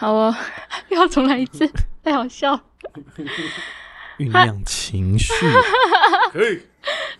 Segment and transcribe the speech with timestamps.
[0.00, 0.34] 好哦，
[0.88, 1.70] 要重来一次，
[2.02, 2.62] 太好笑了。
[4.18, 5.32] 酝酿情绪，
[6.32, 6.62] 可以。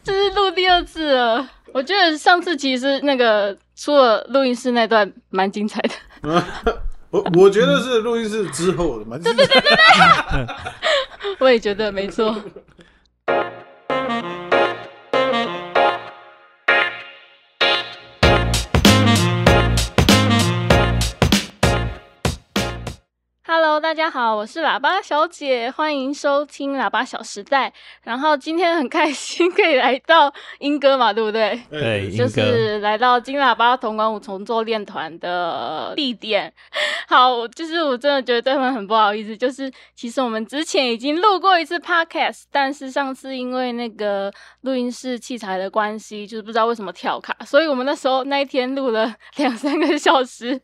[0.02, 5.92] 这是录第二次了，我觉得上次其实那个出了录音室那段蛮精彩的。
[7.10, 12.34] 我我觉得是录音室之后的对，对对对对我也觉得没错。
[23.70, 27.68] Hello，大家好，我是喇叭小姐，欢迎收听《喇叭小时代》。
[28.02, 31.56] 然后今天很开心可以来到英歌嘛，对不对？
[31.70, 36.52] 对，就，是来到金喇叭铜管五重奏练团的地点。
[37.06, 44.32] 好，就是我真的觉得对他们很不好意思，就是其实我们之前已经录过一次 podcast，但是上次因为那个
[44.62, 50.60] 录音室器材的关系，就是不知道为什么跳卡，所以我们那时候那一天录了两三个小时，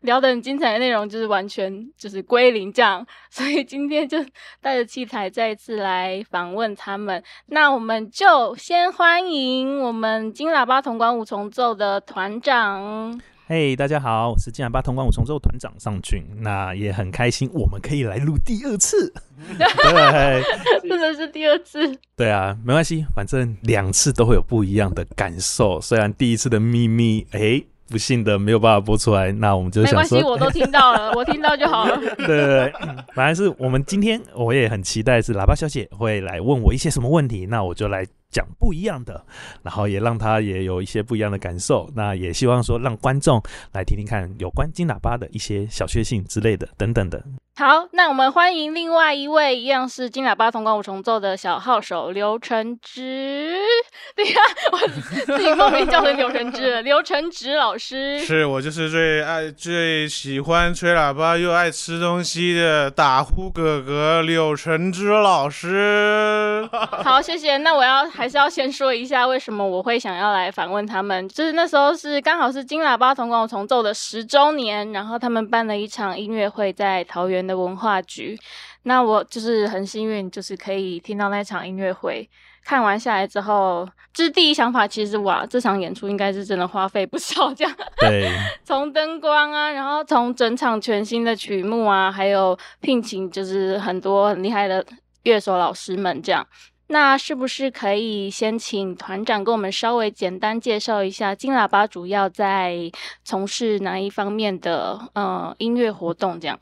[0.00, 3.06] 聊得很精彩的内容，就是完全就是归零这样。
[3.30, 4.18] 所以今天就
[4.60, 7.22] 带着器材再一次来访问他们。
[7.46, 13.20] 那我们就先欢迎我们金喇叭铜管五重奏的团长。
[13.46, 19.10] 嘿大家好，我是金喇叭铜管五重奏团长尚俊，那也很开心，我们可以来录第二次。
[19.56, 20.42] 对，
[20.86, 25.80] 真的是第二次，对啊，没关系，反正两次都会有不一样的感受。
[25.80, 31.96] 虽然第一次的秘密，哎，不幸的没有办法播出来，那我们就没关系，我都听到了， 我听到就好了。
[32.16, 39.24] 对对对，嗯反正是我们今天我也很期待是喇叭小姐会来问我一些什么问题，那我就来讲不一样的，
[39.62, 41.90] 然后也让她也有一些不一样的感受。
[41.94, 47.22] 那也希望说让观众来听听看有关金喇叭的一些小确幸之类的等等的。
[47.58, 53.58] 好，那我们欢迎另外一位一样是金喇叭同管五重奏的小号手刘承之。
[54.14, 54.78] 对呀、 我
[55.26, 58.20] 自己莫名叫成刘承之了，刘承之老师。
[58.20, 66.64] 是我就是最爱、最喜欢吹喇叭又爱吃东西的打呼哥哥柳成之老师。
[67.02, 67.56] 好，谢谢。
[67.56, 71.28] 那我要还是要先说一下，为什么我会想要来访问他们。
[71.28, 78.38] 就是那时候是刚好是金喇叭同管五重奏的十周年，然后他们办了一场音乐会在桃园的文化局。
[78.82, 82.28] 那我就是很幸运，就是可以听到那场音乐会。
[82.64, 87.74] 看完下来之后，就是第一想法，其实哇，这场演出应该是真的花费不少，这样。
[87.98, 88.30] 对，
[88.62, 94.84] 从灯光啊，然后从整场全新的曲目啊，还有聘请就是很多很厉害的
[95.22, 96.46] 乐手老师们这样。
[96.90, 102.90] 那是不是可以先请团长跟我们稍微简单介绍一下金喇叭主要在
[103.24, 106.40] 从事哪一方面的呃音乐活动？
[106.40, 106.58] 这样。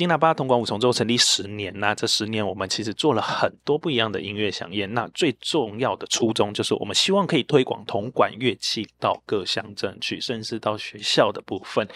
[0.00, 4.90] 金喇叭铜管五重奏成立十年，那这十年我们其实做了很多不一样的音乐响宴。
[4.94, 11.86] 那最重要的初衷就是我们希望可以推广铜管乐器到各乡镇去，甚至到学校的部分。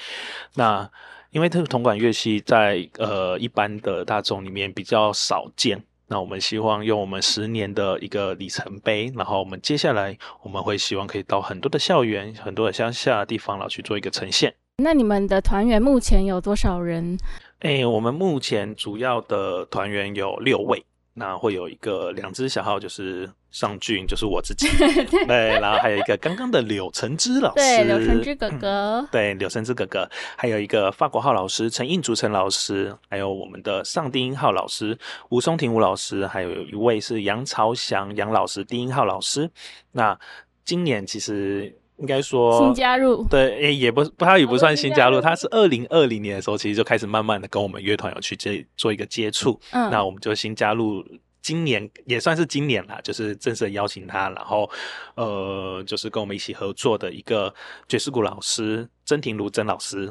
[0.52, 0.86] 那
[1.30, 5.82] 因为这个铜管乐器在呃一般的大众里面比较少见。
[6.06, 14.54] 那我们希望用我们十年的一个里程碑，然后我们接下来我们会希望可以到很多的校园、很多的乡下的地方，然后去做一个呈现。
[14.78, 17.16] 那你们的团员目前有多少人？
[17.60, 24.66] 哎、我们目前主要的团员有六位，那会有一个两只小号，就是尚俊，就是我自己，
[25.28, 29.08] 对，然后还有一个刚刚的柳橙之老师，对，柳橙之哥哥。
[29.12, 34.98] 对，柳橙之哥哥，还有一个法国号老师陈印竹陈老师，还有我们的上低音号老师
[35.28, 39.48] 吴松庭吴老师，还有一位是杨朝祥杨老师低音号老师。
[39.92, 40.18] 那
[40.64, 51.04] 今年其实应该说新加入，对，诶，也不不，他也不哦算新加入，他是二零二零年的时候，其实就开始慢慢的跟我们乐团有去接做一个接触，嗯，那我们就新加入。
[51.42, 54.66] 今年也算是今年啦，就是正式地邀请他，然后
[55.14, 57.54] 呃，就是跟我们一起合作的一个
[57.86, 60.10] 爵士鼓老师曾庭如曾老师。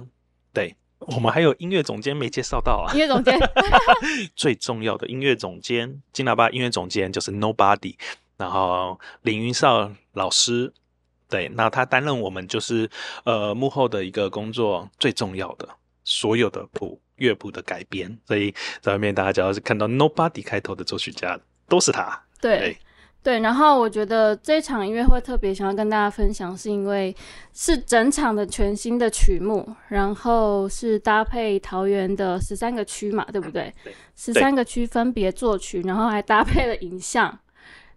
[0.54, 3.36] 对我们还有音乐总监没介绍到啊音，乐总监。
[4.38, 7.96] 最重要的音乐总监金喇叭音乐总监就是 Nobody，
[8.38, 10.72] 然后林云少老师，
[11.34, 12.88] 对，那他担任我们就是
[13.24, 15.68] 呃幕后的一个工作最重要的
[16.04, 22.78] 所有的谱乐谱的改编，所以在外面大家只要是看到 Nobody 开头的作曲家都是他，对对。
[23.24, 27.16] 对，然后我觉得这场音乐会特别想要跟大家分享，是因为
[27.54, 33.74] 是整场的全新的曲目，然后是搭配桃园的十三个区嘛，对不对？
[33.82, 37.40] 对十三个区分别作曲，然后还搭配了影像，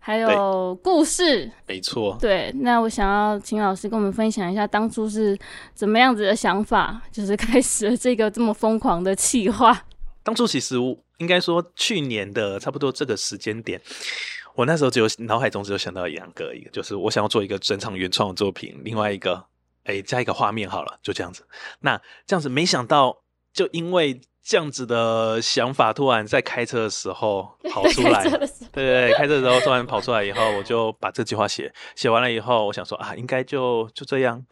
[0.07, 1.51] 还有故事。
[1.67, 2.17] 没错。
[2.21, 5.37] 对，那我想要请老师跟我们分享一下当初是
[5.75, 9.85] 怎么样子的想法，就是开始了这个这么疯狂的企划。
[10.23, 13.81] 当初其实我应该说去年的差不多这个时间点，
[14.55, 19.45] 我那时候只有脑海中只有想到两个，一个就是我想要做一个整场原创的作品，另外一个
[19.83, 21.45] 哎加一个画面好了，就这样子。
[21.81, 23.25] 那这样子没想到
[23.57, 28.39] 就因为这样子的想法，突然在开车的时候跑出来，对
[28.71, 34.45] 对对，开车的时候突然跑出来以后，我就把这句话写写完了以后，我想说啊，应该就就这样。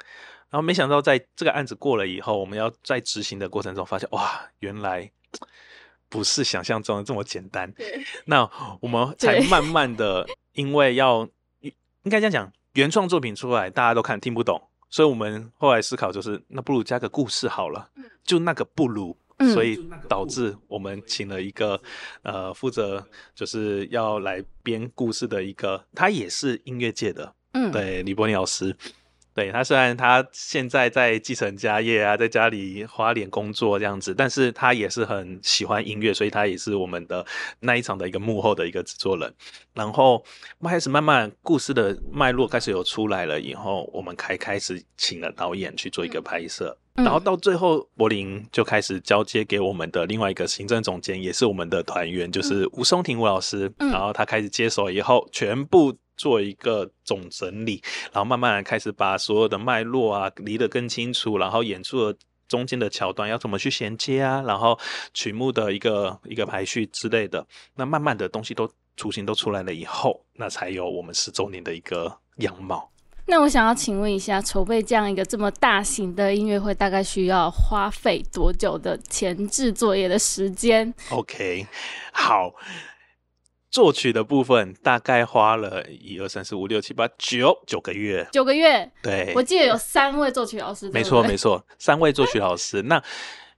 [0.49, 5.11] 然后没想到在这个案子过了以后，我们要在执行的过程中发现，哇，原来
[6.09, 7.71] 不是想象中的这么简单。
[8.25, 8.49] 那
[8.81, 11.29] 我们才 慢慢的，因为要
[11.61, 14.63] 应该这样讲，原创作品出来，大家都看听不懂，
[14.95, 17.91] 所以我们后来思考就是，那不如加个故事好了，
[18.23, 19.17] 就那个不如。
[19.39, 19.77] 嗯所以
[20.09, 21.81] 导致我们请了一个
[22.23, 23.05] 呃负责
[23.35, 28.73] 就是要来编故事的一个，他也是音乐界的，嗯，对李伯尼老师。
[29.35, 37.27] 对他虽然他现在在继承家业啊，在家里花脸工作这样子，但是他也是很喜欢音乐，所以他也是我们的
[37.59, 39.35] 那一场的一个幕后的一个制作人。
[39.75, 40.25] 然后
[40.63, 46.77] 开始慢慢故事的脉络开始有出来了以后，我们才开始请了导演去做一个拍摄。
[46.97, 53.69] 嗯然后到最后，柏林就开始交接给我们的另外一个行政总监，也是我们的团员，就是吴松庭吴老师。
[53.81, 57.83] 嗯然后他开始接手以后，全部做一个总整理，
[58.13, 62.19] 然后慢慢的开始把所有的脉络啊理得更清楚，然后演出的
[62.49, 64.79] 中间的桥段要怎么去衔接啊，然后
[65.13, 67.45] 曲目的一个一个排序之类的，
[67.75, 72.91] 那慢慢的东西都雏形都出来了以后，那才有我们十周年的一个样貌。
[73.27, 81.67] 那我想要请问一下，筹备这样一个这么大型的音乐会，大概需要花费多久的前置作业的时间？OK，
[82.13, 82.53] 好。
[83.75, 92.83] 作曲的部分大概花了一二三四五六七八九九个月，九个月，对，我记得有三位作曲老师，没错没错，三位作曲老师。
[92.83, 93.03] 那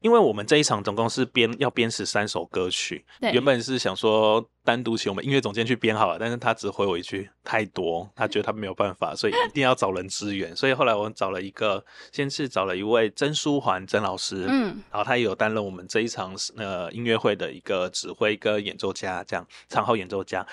[0.00, 10.54] 因为我们这一场总共是编要编十三首歌曲，对原本是想说单独请我们音乐总监去编好了，但是他只回我一句太多，他觉得他没有办法，所以一定要找人支援。
[10.54, 20.46] 所以后来我们找了一个，先是找了一位曾书环曾老师，嗯，然后他也有担任我们这一场呃音乐会的一个指挥跟演奏家，这样长号演奏家。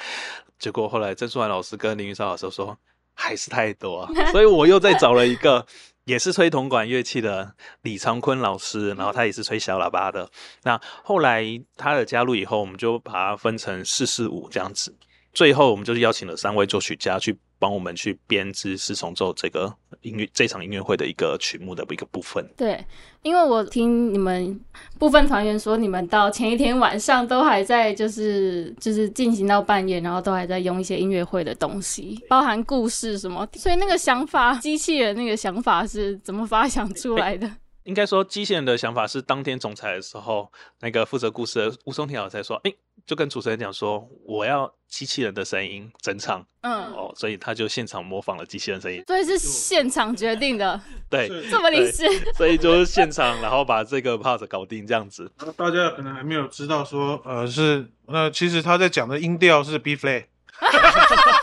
[0.57, 2.77] 结果后来曾书涵老师跟林云超老师说
[3.13, 5.65] 还是太多啊，所以我又再找了一个
[6.05, 10.29] 也是吹铜管乐器的李长坤老师，然后他也是吹小喇叭的。
[10.63, 11.43] 那后来
[11.77, 14.93] 他的加入以后，我们就把它分成四四五这样子。
[15.33, 22.45] 最后我们就是邀请了三位作曲家去帮我们去编织四重奏这个音乐这场音乐会的一个曲目的一个部分。
[22.57, 22.83] 对，
[23.21, 24.59] 因为我听你们
[24.99, 37.49] 部分团员说，你们到前一天晚上都还在，就是就是进行到半夜，然后都还在用一些音乐会的东西，包含故事什么，所以那个想法，机器人那个想法是怎么发想出来的？
[37.83, 42.73] 应该说，机器人的想法是当天总裁的时候，那个负责故事的吴松田老师才说，哎、
[43.05, 52.07] 就跟主持人讲说，我要机器人的声音整场嗯，哦，所以他就现场模仿了机器人声音，所以是现场决定的， 对，这么理智。
[52.35, 55.29] 所以就是现场，然后把这个 part 搞定这样子。
[55.57, 60.25] 大家可能还没有知道说，呃，是那其实他在讲的音调是 B flat，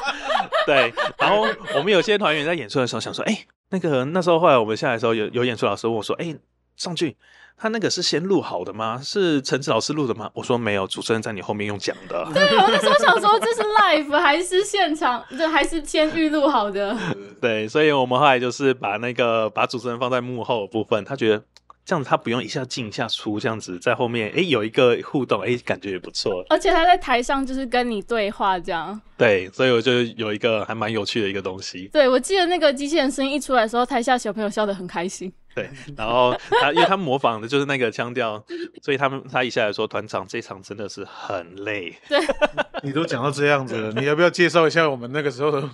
[0.66, 6.34] 对，然后我们有些团员在演出的时候想说，哎、那个那时候后来我们下来的时候，有有演出老师问我说，哎、
[6.76, 7.16] 上去。
[7.62, 8.98] 他那个是先录好的吗？
[9.04, 10.30] 是陈子老师录的吗？
[10.32, 12.26] 我说没有，主持人在你后面用讲的。
[12.32, 15.22] 对，我那时候想说，这是 live 还是现场？
[15.36, 16.96] 这还是先预录好的？
[17.38, 21.44] 对，所以我们后来就是把那个把主持人放在幕后的部分，他觉得
[21.90, 26.30] 这样子他不用一下进一下出，这样子在后面诶有一个互动，诶感觉也不错。
[26.48, 29.00] 而且他在台上就是跟你对话这样。
[29.18, 31.90] 对，所以我就有一个还蛮有趣的一个东西。
[31.92, 35.32] 对，我记得那个机器人声音一出来的时候，台下小朋友笑得很开心。
[35.54, 38.42] 对，然后他因为他模仿的就是那个腔调，
[38.82, 41.96] 所以他们他一下来说团长这场真的是很累。
[42.08, 42.18] 对
[42.82, 45.68] 你都讲到这样子了，你要不要介绍一下我们那个时候的？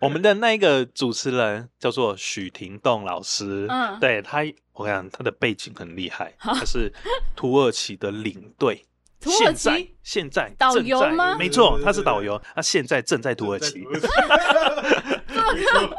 [0.00, 4.38] 我们的那个主持人叫做许廷栋老师，嗯对他，
[4.72, 6.92] 我跟你讲他的背景很厉害， 他是
[7.36, 8.84] 土耳其的领队。
[9.20, 13.84] 土耳现在其现在导游吗没错，他是导游，他现在正在土耳其。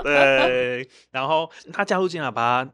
[0.04, 2.66] 对，然后他加入金喇叭，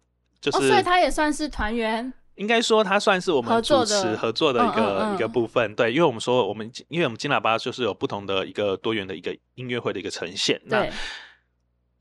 [0.51, 2.13] 就哦，是、所以他也算是团员。
[2.35, 5.73] 应该说他算是我们主持合作的一个、嗯嗯嗯一个部分。
[5.73, 10.61] 对，因为我们说我们因为我们金喇叭就是有不同的一个多元的一个音乐会的一个呈现。
[10.65, 10.85] 那，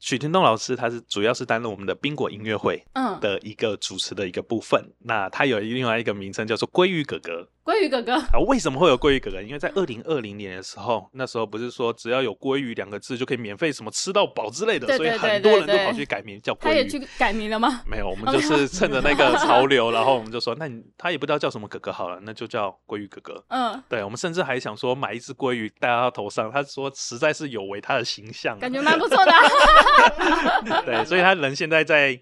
[0.00, 4.92] 许天栋老师他是主要是担任我们的宾果音乐会嗯，的一个主持的一个部分。
[4.98, 7.48] 那他有另外一个名称叫做鲑鱼哥哥。
[7.64, 8.14] 鲑鱼哥哥。
[8.14, 9.40] 啊，为什么会有鲑鱼哥哥？
[9.40, 16.60] 因为在二零二零年的时候，那时候不是说只要有鲑鱼两个字就可以免费什么吃到饱之类的，所以很多人都跑去改名叫鲑鱼。
[16.64, 17.82] 他也去改名了吗？
[17.86, 23.42] 没有，我们就是趁着那个潮流，然后我们就说，那你他也不知道叫什么哥哥好了，那就叫鲑鱼哥哥。
[23.48, 28.60] 嗯，对，我们甚至还想说买一只鲑鱼戴到他头上，他说实在是有违他的形象啊。
[28.60, 32.18] 感觉蛮不错的啊、 对，所以他人现在在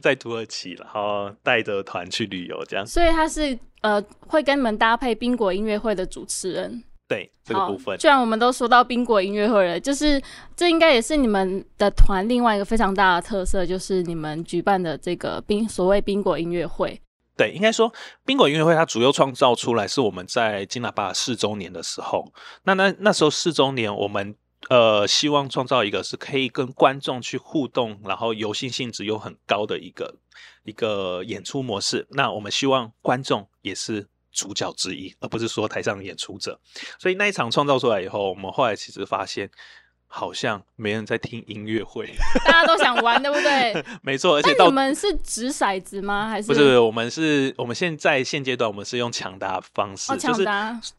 [0.00, 2.86] 在土耳其，然后带着团去旅游这样。
[2.86, 6.82] 所以他是呃会跟你们搭配冰果音乐会的主持人。
[7.06, 10.20] 对这个部分，既然我们都说到冰果音乐会了，就是
[10.56, 16.98] 这应该也是你们的团另外一个非常大的特色，就是你们举办的这个冰所谓冰果音乐会。
[17.36, 17.92] 对，应该说
[18.24, 22.32] 冰果音乐会它主要创造出来是我们在金喇叭四周年的时候，
[22.64, 24.34] 那那那时候四周年我们。
[24.70, 30.14] 呃，希望创造一个是可以跟观众去互动，然后游戏性质又很高的一个
[30.64, 32.06] 一个演出模式。
[32.10, 36.60] 那我们希望观众也是主角之一，而不是说台上的演出者。
[36.98, 39.50] 所以那一场创造出来以后，我们后来其实发现。
[40.14, 42.06] 好像没人在听音乐会，
[42.44, 43.84] 大家都想玩，对不对？
[44.04, 46.28] 没错，而且到你们是掷骰子吗？
[46.28, 46.78] 还是不是？
[46.78, 50.44] 我们是，我们现在现阶段我们是用抢答方式，哦，就是？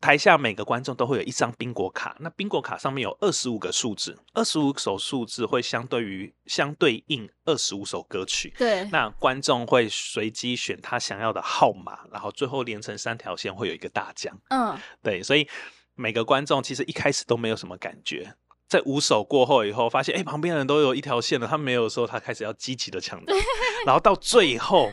[0.02, 8.52] 台下每个观众都会有一张宾果卡，那宾果卡上面有二十五个数字，二十五首数字会相对于相对应二十五首歌曲。
[8.58, 14.36] 对，那观众会随机选他想要的号码，然后最后连成三条线，会有一个大奖。
[14.50, 15.48] 嗯，对，所以
[15.96, 18.34] 每个观众其实一开始都没有什么感觉，
[18.74, 23.32] 在五手过后以后，发现哎、诶旁边的人都有一条线了，他没有的时候，他开始要积极的抢答，
[23.86, 24.92] 然后到最后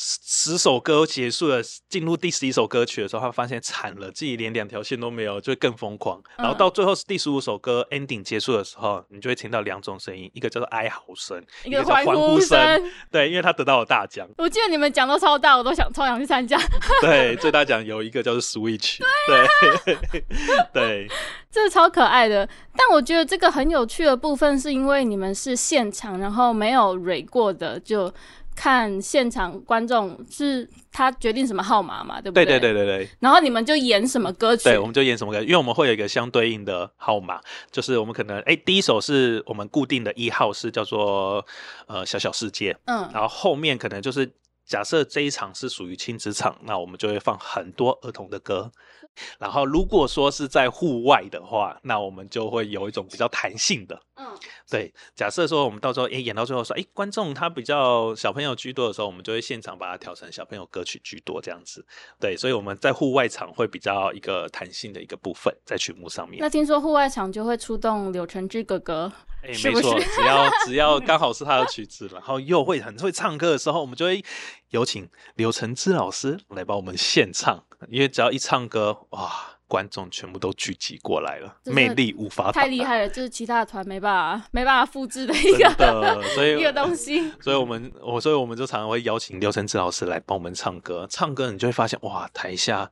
[0.00, 6.22] 十十首歌结束了，进入第十一首歌曲的时候，他发现惨了，自己连两条线都没有，就会更疯狂。
[6.36, 12.90] 然后嗯到最后第十五首歌 ending 结束的时候，你就会听到两种声音，一个叫做哀嚎声，一个个叫欢呼声。
[13.10, 14.24] 对，因为他得到了大奖。
[14.36, 16.56] 我记得你们奖都超大，我都想超想去参加，
[17.00, 19.96] 对，最大奖有一个叫做 Switch，对
[20.72, 21.08] 对
[21.50, 22.48] 这是超可爱的。
[22.76, 28.12] 但我觉得这个很有趣的部分，是因为你们是现场，然后没有蕊过的，就
[28.60, 33.08] 看现场观众是他决定什么号码嘛，对不对对对对对对。
[33.20, 34.64] 然后你们就演什么歌曲？
[34.64, 41.46] 对，我们就演什么歌，因为我们会有一个相对应的号码，就是我们可能哎，第一首是我们固定的一号是叫做
[41.86, 44.28] 呃小小世界，嗯然后后面可能就是
[44.66, 48.72] 假设这一场是属于亲子场，那我们就会放很多儿童的歌。
[49.38, 54.00] 然后如果说是在户外的话，那我们就会有一种比较弹性的。
[54.16, 54.26] 嗯，
[54.68, 61.86] 对，假设说我们到时候诶演到最后说，诶观众他比较小朋友居多的时候，我们就会现场把它调成小朋友歌曲居多这样子。
[62.20, 66.48] 对，所以我们在户外场会比较一个弹性的一个部分在曲目上面那。
[66.50, 74.24] 听说户外场就会出动柳橙汁哥哥，哎，没错，只要只要 刚好是他的曲子，然后又会很会唱歌的时候，我们就会
[74.70, 79.30] 有请刘承之老师来帮我们献唱，因为只要一唱歌，哇，
[79.68, 87.30] 观众全部都聚集过来了，魅力无法太厉害了，就是其他的团没办法没办法复制的一个的，所以一个东西。
[87.40, 92.90] 所以我们我所以我们就常常会邀请刘承志老师来帮我们唱歌，唱歌你就会发现哇，台下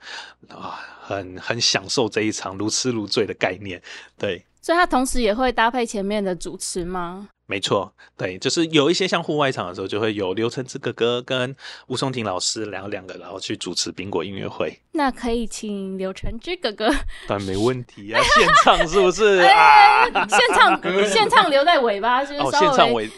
[0.49, 3.83] 啊很很享受这一场如痴如醉的概念。
[4.19, 7.29] 对，所以他同时也会搭配前面的主持吗？
[7.47, 11.55] 没错，对，就是有一些像户外场的时候，就会有刘承志哥哥跟
[11.87, 16.89] 吴松婷老师，然后两个然后去主持苹果音乐会，那可以请刘承志哥哥
[17.29, 20.05] 当然没问题啊，现唱是不是 啊？
[20.29, 23.11] 现场现场留在尾巴，就是哦，稍微现场为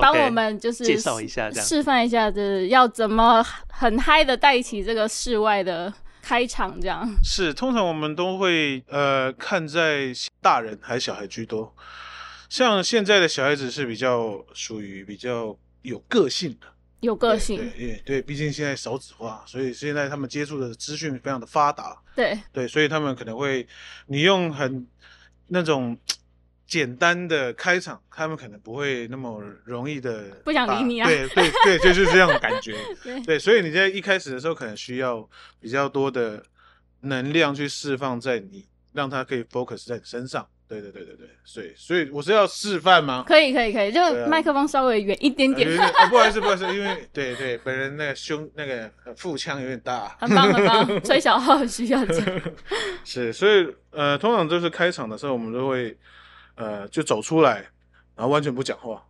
[0.00, 5.92] 帮我们就是介绍一下示范一下，就是要怎么很嗨的带起这个室外的
[6.26, 7.08] 开场，这样。
[7.22, 11.72] 是，通常我们都会呃看在大人还是小孩居多。
[12.48, 16.66] 像现在的小孩子是比较属于比较有个性的，
[16.98, 23.64] 有个性，对对对，毕竟现在少子化，所以现在他们接触的资讯非常的发达，对，对，所以他们可能会
[24.06, 24.84] 你用很
[25.46, 25.96] 那种
[26.66, 32.74] 简单的开场，他们可能不会那么容易的不想理你啊对对对，就是这样的感觉。
[33.04, 35.28] 对对，所以你在一开始的时候，可能需要
[35.60, 36.42] 比较多的
[37.00, 40.46] 能量去释放在你，让他可以 focus 在你身上。
[40.68, 43.22] 对对对对对，所以所以我是要示范吗？
[43.24, 45.68] 可以可以可以，就麦克风稍微远一点点
[46.10, 52.42] 不好意思，不好意思，因为对对，本人那个胸那个呃腹腔有点大，很棒很棒，吹小号需要这样。
[53.04, 55.96] 是，所以呃，通常就是开场的时候，我们都会
[56.56, 57.60] 呃就走出来，
[58.14, 59.02] 然后完全不讲话，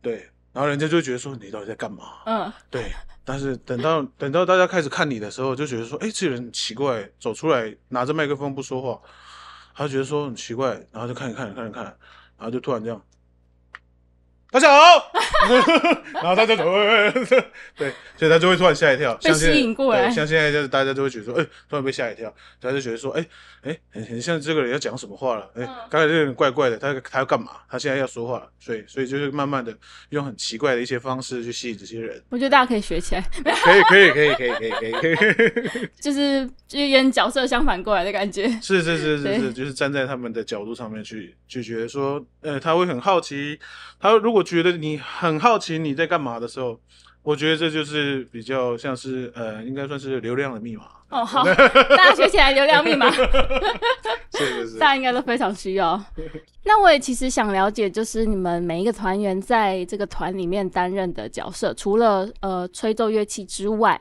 [0.00, 2.04] 对，然后人家就觉得说你到底在干嘛？
[2.26, 2.92] 嗯，对，
[3.24, 9.00] 但是等到等到大家开始看你的时候，就觉得说，哎，这个人很奇怪，走出来拿着麦克风不说话，
[9.74, 13.02] 他觉得说很奇怪，然后就看一看看一看，然后就突然这样。
[14.52, 15.10] 大家好，
[16.12, 16.64] 然后他就走，
[17.74, 20.08] 对，所以他就会突然吓一跳，被像吸引过来。
[20.08, 23.26] 对像现在就是大家就会觉得说，哎、突然被吓一跳，他就觉得说，哎、
[23.62, 25.68] 哎、很很像这个人要讲什么话了，哎、嗯。
[25.88, 27.52] 刚才这个人怪怪的，他他要干嘛？
[27.66, 29.74] 他现在要说话了，所以所以就是慢慢的
[30.10, 33.24] 用很奇怪的一些方式去吸引这些人，我觉得大家可以学起来，
[33.64, 35.24] 可以可以可以可以可以可以可
[35.78, 38.46] 以，就是就有点角色相反过来的感觉。
[38.60, 43.58] 是是是是是，就是站在他们的角度上面去去觉得说，呃，他会很好奇，
[43.98, 46.78] 他如果觉得你很好奇你在干嘛的时候，
[47.22, 50.84] 我觉得这就是比较像是呃，应该算是流量的密码。
[51.10, 53.10] 哦，好，大家学起来流量密码，
[54.32, 54.88] 是是是 大。
[54.88, 56.02] 家应该都非常需要。
[56.64, 64.00] 那我也其实想了解，就是你们每一个团员在这个团里面担任的角色，除了呃吹奏乐器之外，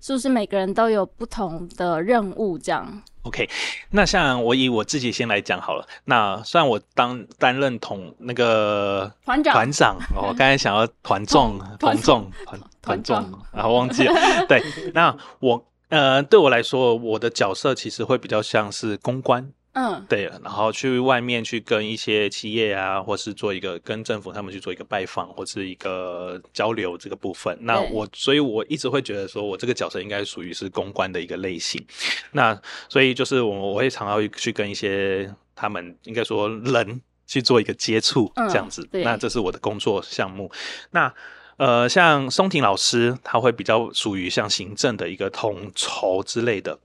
[0.00, 2.58] 是不是每个人都有不同的任务？
[2.58, 3.48] 这样 OK，
[3.90, 5.86] 那像我以我自己先来讲好了。
[6.04, 13.16] 那虽然我当担任统那个团长团长，哦我 刚才想要团众、团团众、团团众，
[13.52, 14.14] 然后忘记了。
[14.48, 14.62] 对，
[14.94, 19.52] 那我呃，对我来说，我的角色其实会比较像是公关。
[19.72, 27.56] 嗯，对，然后去外面去跟一些企业啊，或是做一个跟政府他们去做一个拜访，或是一个交流这个部分。
[27.60, 31.80] 那我，所以我一直会觉得说，我这个角色应该属于是公关的一个类型。
[32.32, 38.84] 那所以就是我我会常要去跟一些他们应该说人去做一个接触，嗯这样子。
[38.90, 40.50] 对那这是我的工作项目。
[40.90, 41.14] 那
[41.60, 46.78] 呃，像松婷老师，他会比较属于像行政的一个统筹之类的。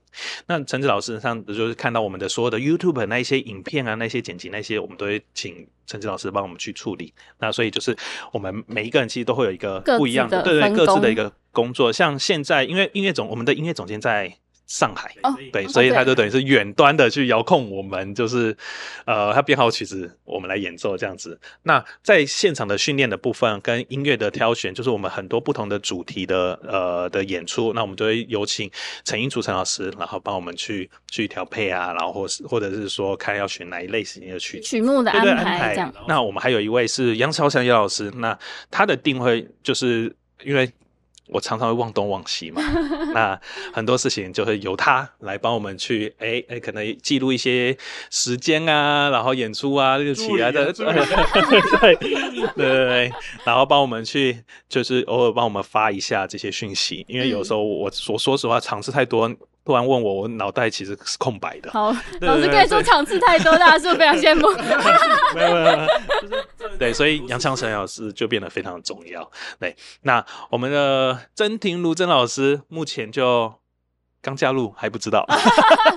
[0.48, 7.10] 那陈子老师上就是看到我们的所有的 YouTube 那一些影片啊，那些剪辑那些，我们都会请陈子老师帮我们去处理。
[7.38, 7.96] 那所以就是
[8.32, 11.90] 我们每一个人其实都会有一个不一样的，的对对，各自的一个工作。
[11.90, 18.56] 像现在，因为音乐总我们的音乐总监在上海，哦对，哦所以他就等于是远端的去遥控我们，就是
[19.04, 21.38] 呃，他编好曲子，我们来演奏这样子。
[21.62, 28.70] 那在现场的训练的部分跟音乐的挑选，就是我们很多不同的主题的呃的演出，那我们就会有请
[29.04, 34.60] 陈英竹陈老师，然后帮我们去去调配啊，然后或是或者是说看要选哪一类型的曲。
[34.60, 35.94] 曲目的安安排这样。
[36.08, 38.36] 那我们还有一位是杨朝祥杨老师，那
[38.70, 40.12] 他的定位就是
[40.44, 40.68] 因为
[41.28, 42.62] 我常常会忘东忘西嘛，
[43.12, 43.40] 那
[43.72, 47.76] 很多事情就会由他来帮我们去，哎哎，可能记录一些
[48.10, 51.06] 时间啊，然后演出啊、日期啊，对助理啊
[51.80, 53.12] 对 对对对，
[53.44, 59.30] 然后帮我们去，就是偶尔帮我们发一下这些讯息，因为有时候我我说实话，尝试太多。
[59.66, 61.72] 突然问我，我脑袋其实是空白的。
[61.72, 64.48] 好， 对老师可以说场次太多，大家是不是非常羡慕？
[65.34, 69.28] 没有没有对，所以杨昌成老师就变得非常重要。
[69.58, 73.52] 对，那我们的曾婷如曾老师目前就
[74.20, 75.24] 刚加入，还不知道。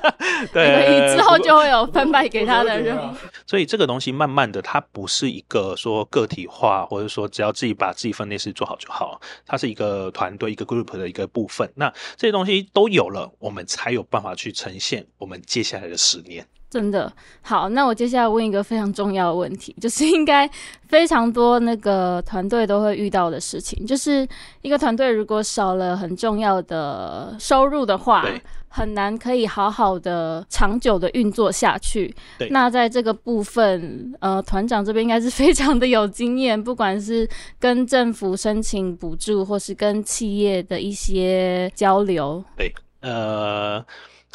[0.54, 3.14] 对，你之后就会有分派给他的任务。
[3.46, 11.70] 所以这个东西慢慢的，它不是一个说个体化，或者说只要自己把自己分内事做好就好，它是一个团队、一个 group 的一个部分。
[11.76, 16.48] 那这些东西都有了，我们才有办法去呈现我们接下来的十年。
[16.70, 20.48] 真的好，那我接下来问一个非常重要的问题，就是应该
[20.88, 24.28] 非常多那个团队都会遇到的事情，就是
[24.62, 28.24] 一个团队如果少了很重要的收入的话，
[28.68, 32.14] 很难可以好好的长久的运作下去。
[32.52, 37.28] 那在这个部分，呃，团长这边应该是非常的有经验，不管是
[37.60, 42.44] 跟政府申请补助，或是跟企业的一些交流。
[42.56, 43.84] 对呃，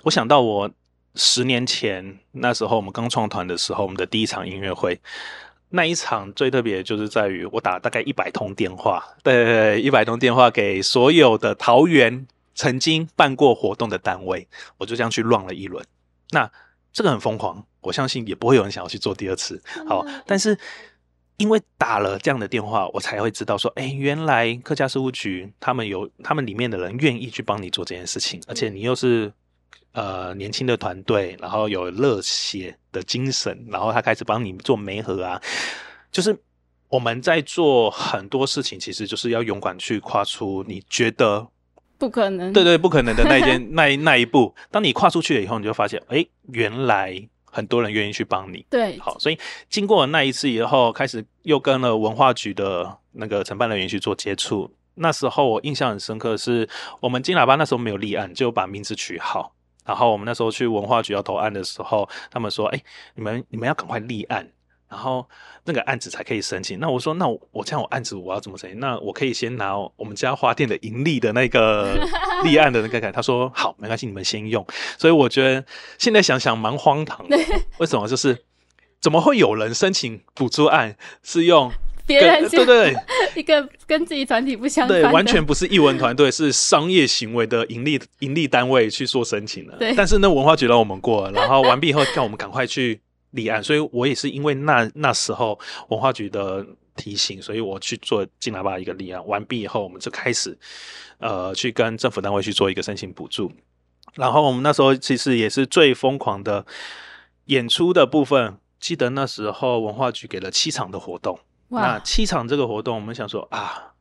[0.02, 0.68] 我想到我
[1.14, 5.00] 十年前那时候我们刚创团的时候，我们的第一场音乐会。
[5.70, 14.46] 那一场最特别就是在于我打大概一百通电话，对，一百通电话给所有的桃园曾经办过活动的单位，
[14.78, 15.84] 我就这样去乱了一轮。
[16.30, 16.48] 那
[16.92, 19.60] 这个很疯狂，我相信也不会有人想要去做第二次。
[19.88, 20.56] 好，但是
[21.38, 29.32] 因为打了这样的电话，我才会知道说，哎，原来客家事务局他们有他们里面的人愿意去帮你做这件事情，而且你又是
[29.94, 35.40] 呃年轻的团队，然后有热血的精神，然后他开始帮你做媒合啊，
[36.12, 36.36] 就是
[36.88, 41.48] 我们在做很多事情，其实就是要勇敢去跨出你觉得
[41.96, 44.54] 不可能，对对不可能的那一件 那一那一步。
[44.70, 48.66] 当你跨出去了以后，你就发现，哎，原来很多人愿意去帮你。
[48.68, 49.38] 对，好，所以
[49.70, 54.70] 经过了那一次以后，开始又跟了文化局的那个承办人员去做接触。
[54.96, 56.68] 那时候我印象很深刻，是
[57.00, 59.53] 我们金喇叭那时候没有立案，就把名字取好。
[59.84, 62.82] 然后我们那时候去文化局要投案的时候，他们说：“哎，
[63.14, 64.48] 你们你们要赶快立案，
[64.88, 65.28] 然后
[65.64, 68.80] 那个案子才可以申请。”那我说：“那我我这样我案子我要怎么申请？
[68.80, 71.98] 那我可以先拿我们家花店的盈利的那个
[72.44, 74.66] 立案的那个。”他说：“好，没关系，你们先用。”
[74.98, 75.64] 所以我觉得
[75.98, 77.36] 现在想想蛮荒唐的，
[77.78, 78.08] 为什么？
[78.08, 78.44] 就是
[79.00, 81.70] 怎么会有人申请补助案是用
[82.06, 82.94] 别人跟对对
[83.36, 89.76] 一个跟自己团体不相干对，完全不是艺文团队，是商业行为的盈利盈利单位去做申请的。
[89.78, 96.64] 对但是那，文化局让我们过了，然后完毕以后叫我们赶快去立案，所以我也是因为那那时候文化局的
[96.94, 99.26] 提醒，所以我去做金喇叭一个立案。
[99.26, 100.56] 完毕以后，我们就开始
[101.18, 103.50] 呃去跟政府单位去做一个申请补助。
[104.14, 106.64] 然后我们那时候其实也是最疯狂的
[107.46, 111.38] 演出的部分，记得那时候文化局给了七场的活动。
[111.68, 113.92] 那，七场这个活动，我们想说啊，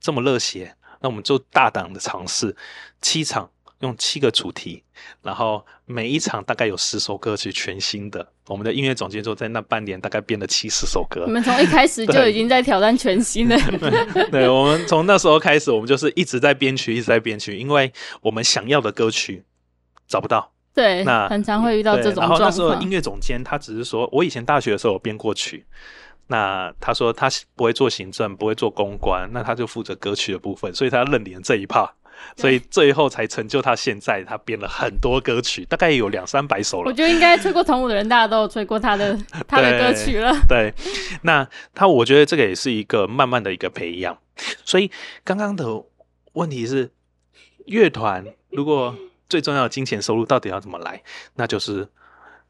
[0.00, 2.56] 这么热血，那我们就大胆的尝试
[3.00, 3.50] 七场。
[3.80, 4.82] 用七个主题，
[5.20, 8.26] 然后每一场大概有十首歌曲全新的。
[8.46, 11.24] 我们的音乐总监就在那半年大概编了七十首歌。
[11.26, 13.54] 你们从一开始就已经在挑战全新的。
[14.32, 19.44] 对，我们从那时候开始，我们就是一直在编曲，一直在编曲，因为我们想要的歌曲
[20.08, 20.50] 找不到。
[20.72, 22.40] 对，那很常会遇到这种状况。
[22.40, 25.66] 然后那时候音乐总监他只是说，我以前大学的时候有编过曲，
[26.28, 31.90] 那他说他不会做行政，不会做公关，那他就负责歌曲的部分，所以他认领这一 part。
[32.34, 36.88] 所以最后才成就他现在，他编了很多歌曲，大概有两三百首了。
[36.88, 39.14] 我觉得应该吹过童舞的人，大家都有吹过他的
[39.46, 40.32] 他的歌曲了。
[40.48, 40.72] 对，
[41.22, 44.16] 那他我觉得这个也是一个慢慢的一个培养。
[44.64, 44.90] 所以
[45.24, 45.84] 刚刚的
[46.32, 46.90] 问题是，
[47.66, 48.96] 乐团如果
[49.28, 51.02] 最重要的金钱收入到底要怎么来？
[51.34, 51.86] 那就是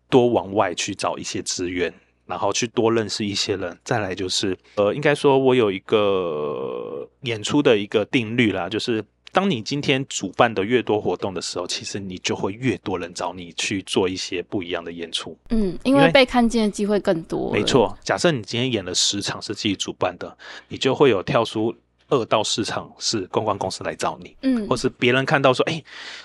[0.09, 1.93] 多往外去找一些资源，
[2.27, 3.79] 然后去多认识一些人。
[3.85, 9.05] 再来就是，呃，应该说我有一个演出的一个定律啦，就是。
[9.33, 15.37] 当你今天主办的越多活动的时候，其实你就会越多人找你去做一些不一样的演出。
[15.51, 17.53] 嗯，因为被看见的机会更多。
[17.53, 20.35] 没错，假设你今天演了十场是自己主办的，
[20.69, 21.75] 你就会有跳出
[22.09, 24.37] 二到市场是公关公司来找你。
[24.43, 25.83] 嗯，或是别人看到说，哎，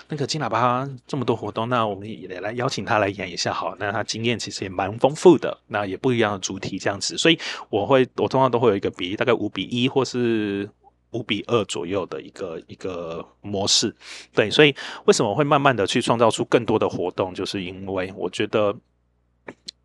[0.08, 3.74] 那个金喇叭这么多活动，那我们也来邀请他来演一下好。
[3.78, 7.16] 那他经验其实也蛮丰富的，那也不一样的主题这样子。
[7.18, 7.38] 所以
[7.70, 10.68] 我会，我通常都会有一个比例，大概五比一或是。
[11.12, 13.94] 五比二左右的一个一个模式，
[14.34, 18.74] 对，所以为什么会慢慢的去创造出更多的活动，就是因为我觉得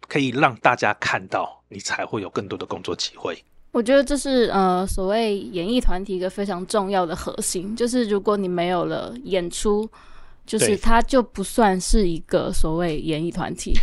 [0.08, 3.44] 可以让大家看到，你才会有更多的工作机会。
[3.78, 9.88] 我觉得这是呃所谓演艺团体一个非常重要的核心，就是如果你没有了演出，
[10.48, 13.74] 就是它就不算是一个所谓演艺团体。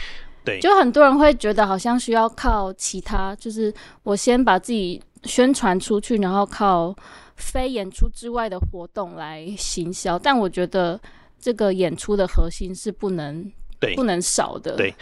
[0.45, 6.93] 对，就很多人会觉得好像需要靠其他，就是我先把自己宣传出去，然后靠。
[7.37, 11.01] 非演出之外的活动来行销，但我觉得
[11.37, 14.77] 这个演出的核心是不能对不能少的。
[14.77, 14.95] 对，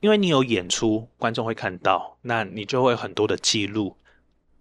[0.00, 3.96] 因为你有演出，观众会看到，那你就会很多的记录。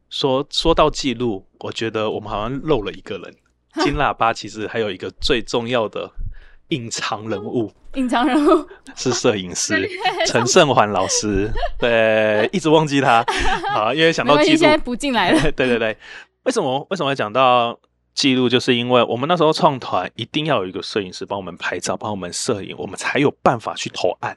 [0.09, 3.35] 说说到记录，我觉得我们好像漏了一个人。
[3.83, 6.11] 金喇叭其实还有一个最重要的
[6.69, 9.87] 隐藏人物， 隐藏人物是摄影师
[10.25, 11.51] 陈胜环老师。
[11.77, 13.23] 对，一直忘记他。
[13.67, 15.39] 啊，因为想到记录，现在补进来了。
[15.51, 15.95] 对对对。
[16.43, 17.79] 为什么为什么要讲到
[18.15, 18.49] 记录？
[18.49, 24.35] 就是因为我们那时候创团一定要有一个摄影师帮我们拍照、帮我们摄影，我们才有办法去投案。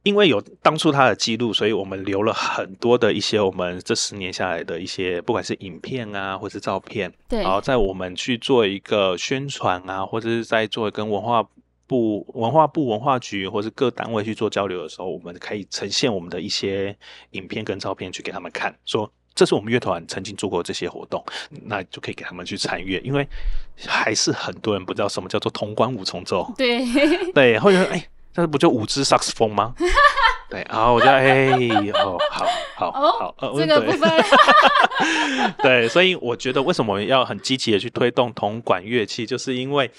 [0.00, 7.12] 嗯，因为有当初他的记录，所以我们留了很多的一些我们这十年下来的一些，不管是影片啊，或是照片。
[7.28, 7.42] 对。
[7.42, 11.46] 然后在我们去做一个宣传啊，或者是在做跟文化
[11.86, 16.96] 部、文化部、文化局或是各单位去做交流的时候，我们可以呈现我们的一些
[17.32, 19.10] 影片跟照片去给他们看，说。
[19.32, 21.24] 这是我们乐团曾经做过这些活动，
[21.62, 23.26] 那就可以给他们去参与，因为
[23.86, 26.52] 还是很多人不知道什么叫做潼关五重奏。
[26.58, 26.84] 对
[27.32, 29.74] 对，或者说哎，这不就五支萨克斯风吗？
[30.50, 31.48] 对，然后我就哎，
[31.94, 34.10] 哦，好好好，这个部分。
[35.62, 39.90] 对，所以我觉得为什么要很积极的去推动铜管乐器，就是因为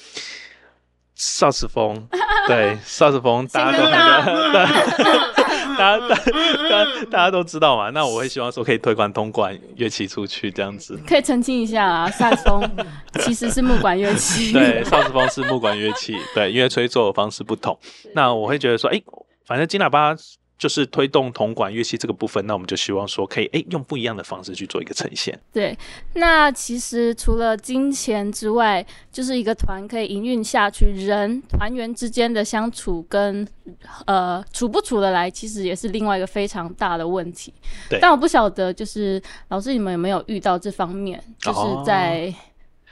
[1.15, 2.07] 萨克斯风，
[2.47, 5.33] 对，萨克斯风大家都那个。
[5.77, 7.89] 大家大大大家都知道嘛？
[7.91, 12.09] 那我会希望说可以推广铜管乐器出去，这样子可以澄清一下啊。
[12.09, 12.71] 萨克斯风
[13.21, 17.77] 其实是木管乐器，对，萨克斯风是木管乐器，对，因为吹奏的方式不同。
[18.13, 19.01] 那我会觉得说，哎，
[19.45, 20.15] 反正金喇叭。
[20.61, 25.35] 就是推动铜管乐器这个部分，那我们就希望说可以诶用不一样的方式去做一个呈现。
[25.51, 25.75] 对，
[26.13, 33.47] 那其实除了金钱之外，就是一个团可以营运下去，人团员之间的相处跟
[34.05, 37.51] 呃处不处得来，其实也是另外一个非常大的问题。
[37.89, 42.31] 对，但我不晓得，就是老师你们有没有遇到这方面，就是在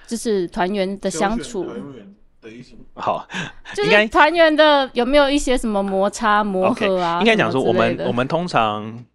[0.08, 1.68] 就是团员的相处。
[2.94, 3.28] 好，
[3.76, 7.20] 就是团员的有没有一些什么摩擦磨合啊？
[7.20, 9.06] 应该讲说，我们我们通常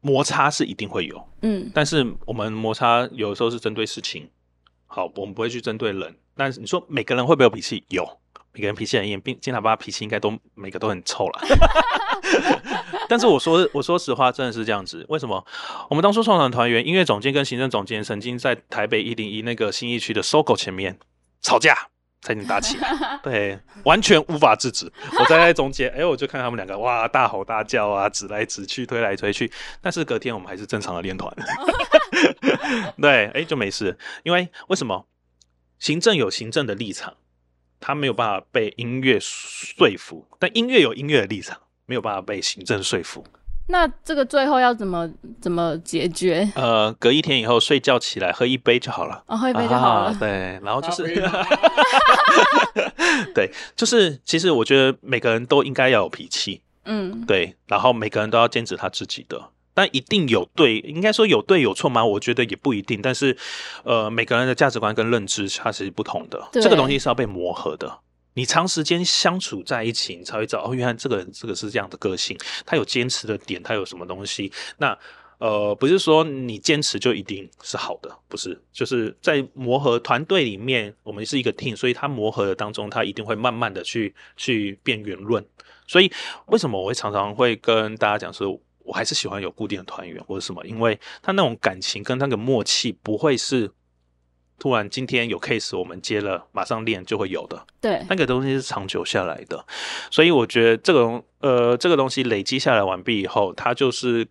[0.00, 4.28] 摩擦是一定会有，嗯，但是我们摩擦有的时候是针对事情，
[4.86, 6.16] 好，我们不会去针对人。
[6.34, 7.84] 但是你说每个人会不会有脾气？
[7.88, 8.04] 有，
[8.52, 11.40] 每个人脾气很硬，并金喇叭脾气应该都每个都很臭了。
[13.06, 15.04] 但是我说我说实话，真的是这样子。
[15.10, 15.44] 为什么？
[15.90, 20.98] 我们当初创团团员、音乐总监跟行政总监曾经在台北一零一那个新义区的搜狗前面
[21.42, 21.88] 吵架。
[22.22, 24.90] 才能打起来， 对，完全无法制止。
[25.18, 29.52] 我站在中间，哎，我就看他们两个，哇，大吼大叫啊，指来指去，推来推去。
[29.80, 31.30] 但是隔天我们还是正常的练团，
[33.02, 33.98] 对，哎，就没事。
[34.22, 35.06] 因为为什么？
[35.78, 37.16] 行政有行政的立场，
[37.80, 43.26] 他没有办法被音乐说服；但音乐有音乐的立场，没有办法被行政说服。
[43.68, 45.08] 那这个最后要怎么
[45.40, 46.50] 怎么解决？
[46.54, 49.22] 呃，隔一天以后睡觉起来喝一杯就好了。
[49.26, 50.10] 哦，喝一杯就好了。
[50.10, 51.46] 啊对，然后就是咖，
[53.34, 59.50] 对，就是其实我觉得每个人都应该要有脾气，嗯，对，然后每个人都要坚持他自己的。
[59.74, 62.04] 但一定有对，应该说有对有错吗？
[62.04, 63.00] 我觉得也不一定。
[63.00, 63.34] 但是，
[63.84, 68.00] 呃，每个人的价值观跟认知它是不同的，这个东西是要被磨合的。
[68.34, 74.52] 你长时间相处在一起，你才会知道哦，原来这个人这个是这样的个性，他有坚持的点，他有什么东西。
[74.78, 74.96] 那
[75.38, 85.44] 呃，不是说你坚持就一定是好的，不是，就是在磨合团队里面，我们是一个 team，所以他磨合的当中，他一定会慢慢的去去变圆润。
[85.88, 86.10] 所以
[86.46, 93.68] 为什么我会常常会跟大家讲说，我还是喜欢有固定的团员或者什么，因为他那种感情跟那个默契不会是
[94.62, 99.66] 突然今天有 case 我们接了马上练就会有的，对，那个东西是长久下来的，
[100.08, 104.24] 所以我觉得这个东呃这个东西累积下来完毕以后，它就是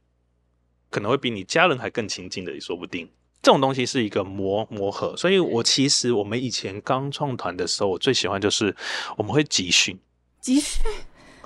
[0.90, 3.10] 可能会比你家人还更亲近的，也说不定。
[3.42, 8.74] 这种东西是一个磨磨合，所以我其实我们以前刚创团的时候，我最喜欢就是
[9.18, 10.00] 我们会集训，
[10.40, 10.82] 集训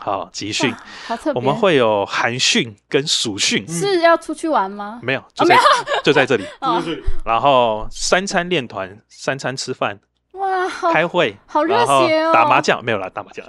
[0.05, 0.71] 好集训，
[1.07, 1.33] 好特别。
[1.33, 4.99] 我们会有寒训跟暑训，是要出去玩吗？
[5.01, 5.57] 没有就在、
[6.05, 6.45] 就在这里，
[7.25, 9.99] 然后三餐练团，三餐吃饭，
[10.33, 13.43] 哇，好开会，好热血哦打麻将没有啦，打麻将。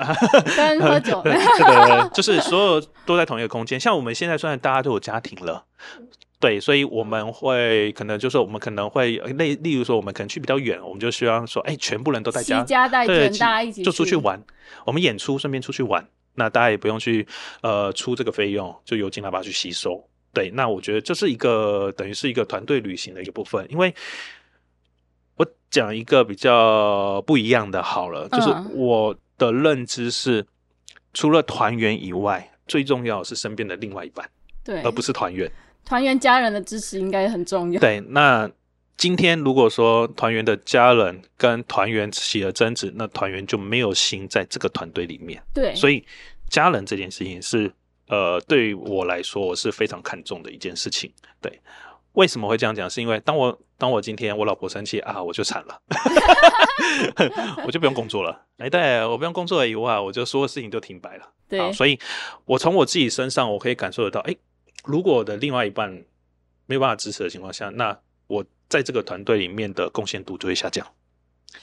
[0.56, 1.20] 跟喝酒。
[1.24, 3.78] 对对，就是所有都在同一个空间。
[3.78, 5.62] 像我们现在虽然大家都有家庭了，
[6.40, 14.16] 对，所以我们会可能就是我们可能会呃例例如说，我们可能去比较远，我们就希望说，哎，全部人都在惜家，家带大家一起就出去。
[14.16, 14.42] 玩。
[14.84, 17.26] 我们演出顺便出去玩，那大家也不用去
[17.62, 20.08] 呃出这个费用，就由金喇叭去吸收。
[20.32, 23.94] 对，那我觉得这是一个等于是一个团队旅行的一个部分，因为
[25.36, 30.46] 我讲一个比较不一样的好了，就是嗯我的认知是，
[31.14, 34.28] 除了团员以外，最重要是身边的另外一半，
[34.62, 35.50] 对，而不是团员。
[35.84, 37.80] 团员家人的支持应该很重要。
[37.80, 38.50] 对，那
[38.96, 45.42] 今天如果说团员的家人跟团员起了争执，那团员就没有心在这个团队里面。
[45.52, 46.04] 对，所以
[46.48, 47.70] 家人这件事情是
[48.08, 51.12] 呃，对于我来说我是非常看重的一件事情。
[51.42, 51.60] 对，
[52.12, 52.88] 为什么会这样讲？
[52.88, 55.82] 是因为当我当我今天我老婆生气啊，我就惨了，
[57.66, 58.46] 我就不用工作了。
[58.56, 61.28] 哎，对我不用工作了以外，我就所有事情都停摆了。
[61.48, 61.98] 对啊，所以
[62.46, 64.34] 我从我自己身上，我可以感受得到，哎，
[64.84, 65.90] 如果我的另外一半
[66.64, 67.96] 没有办法支持的情况下，那我
[68.68, 70.86] 在这个团队里面的贡献度就会下降。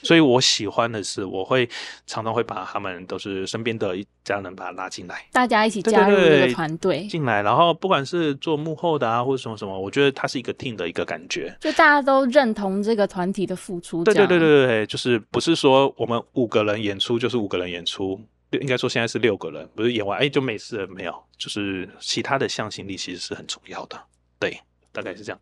[0.02, 1.68] 所以我喜欢的是，我会
[2.04, 11.56] 常常会把他们都是身边的一家人把他拉进来，大家一起加入这个团队，进来，然后不管是做幕后的啊，或者什么什么，我觉得它是一个 team 的一个感觉。
[11.60, 14.02] 就大家都认同这个团体的付出。
[14.02, 24.02] 对对对，对对，就是不是说我们五个人演出就是五个人演出，应该说现在是六个人，不是演完哎就没事了，没有，就是其他的向心力其实是很重要的。
[24.40, 24.58] 对，
[24.90, 25.40] 大概是这样。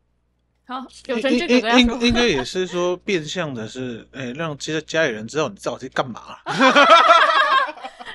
[0.66, 6.20] 好， 有应成这应应应该也是说 变相的是，哎，让其实家里人知道你到底在干嘛。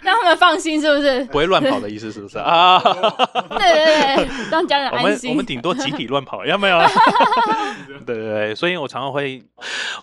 [0.04, 1.26] 让他们放心，是不是？
[1.26, 2.80] 不会乱跑的意思是不是啊？
[2.80, 5.30] 对对对，让家人我们安心。
[5.30, 6.80] 我们顶多集体乱跑，有没有？
[8.06, 9.44] 对对对，所以我常常会，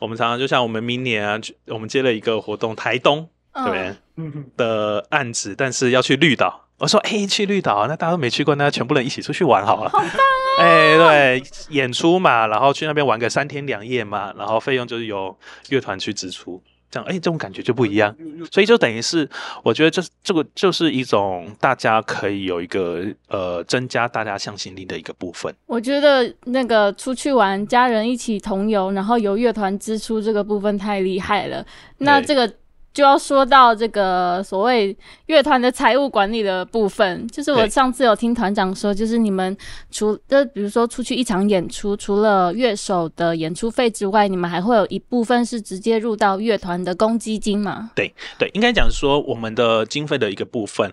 [0.01, 6.64] 我们常常就像我们明年啊，我们接了一个活动，台东对不对嗯的案子，但是要去绿岛。
[6.79, 9.91] 我说，哎、去绿岛，那大家都没去过，那全部人一起出去玩好了。
[9.91, 10.59] 好棒哦！
[10.61, 15.37] 哎、对，演出嘛，然后去那边玩个三天两夜嘛，然后费用就是由
[15.69, 16.61] 乐团去支出，
[16.91, 18.15] 这样，哎、这种感觉就不一样。
[18.51, 19.29] 所以就等于是，
[19.63, 25.53] 我觉得这这个就是一种大家可以有一个呃增加大家向心力的一个部分。
[25.67, 31.65] 我觉得那个出去玩，家人一起同游，然后由乐团支出这个部分太厉害了。
[31.99, 32.53] 那这个
[32.95, 39.55] 就要说到这个所谓乐团的财务管理的部分，就是我上次有听团长说，就是你们
[39.91, 47.91] 除就比如说出去一场演出，除了乐手的演出费之外，你们还会有一部分是直接入到乐团的公积金嘛？
[47.97, 48.15] 对，
[48.53, 50.93] 应该讲说我们的经费的一个部分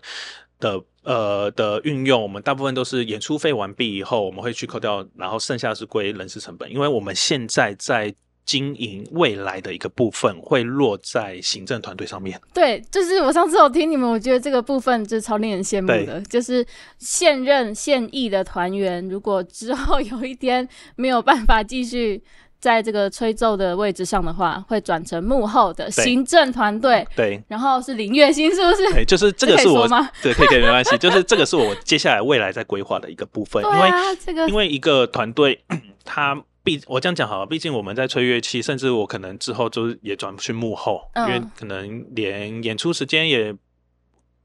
[0.60, 8.16] 的呃的运用，我们大部分都是演出费完毕以后，我们会去扣掉，然后剩下是归人事成本，因为我们现在在。
[8.46, 16.66] 经营未来的一个部分会落在行政团队上面，对，就是我上次有听你们，我觉得这个部分就是超令人羡慕的，就是
[16.98, 22.22] 现任现役的团员，如果之后有一天没有办法继续
[22.60, 28.94] 在这个吹奏的位置上的话，会转成幕后的行政团队，对，然后是林月星，是不是？
[28.94, 29.88] 对，就是这个是我？
[30.22, 33.90] 对，可以可以没关系，就是这个是我接下来未来在规划的一个部分， 因为
[34.24, 35.64] 这个因为一个团队，
[36.04, 43.56] 它毕我这样讲好了，毕竟我们在吹乐器，甚至我可能之后就是也转去幕后，嗯因为可能连演出时间也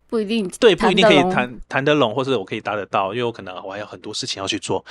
[0.09, 4.83] 不一定对，不一定可以谈谈得拢，或是我可以达得到，因为我可能我还有很多事情要去做。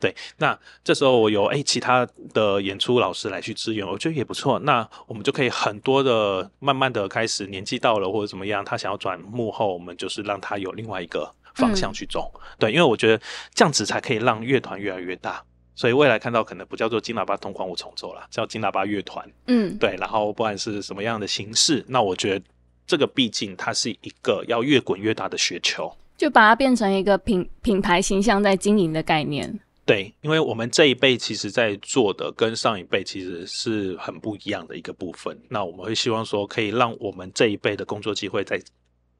[0.00, 4.58] 对，那这时候我有哎其他的演出老师来去支援，我觉得也不错。
[4.58, 12.30] 那我们就可以很多的慢慢的开始年纪到了或者怎么样，他想要转幕后，我们就是让他有另外一个方向去走。
[12.58, 13.22] 对，因为我觉得
[13.54, 15.42] 这样子才可以让乐团越来越大。
[15.74, 19.28] 所以未来看到可能不叫做金喇叭同款五重奏了，叫金喇叭乐团。
[19.46, 22.44] 嗯，对，然后不管是什么样的形式，那我觉得
[22.86, 25.92] 这个毕竟它是一个要越滚越大的雪球。
[26.16, 29.58] 就把它变成一个品品牌形象在经营的概念。
[29.84, 35.36] 对，因为我们这一辈其实在做的跟上一辈其实是很不一样的一个部分。
[35.48, 38.58] 那我们会希望说，可以让我们这一辈的工作机会再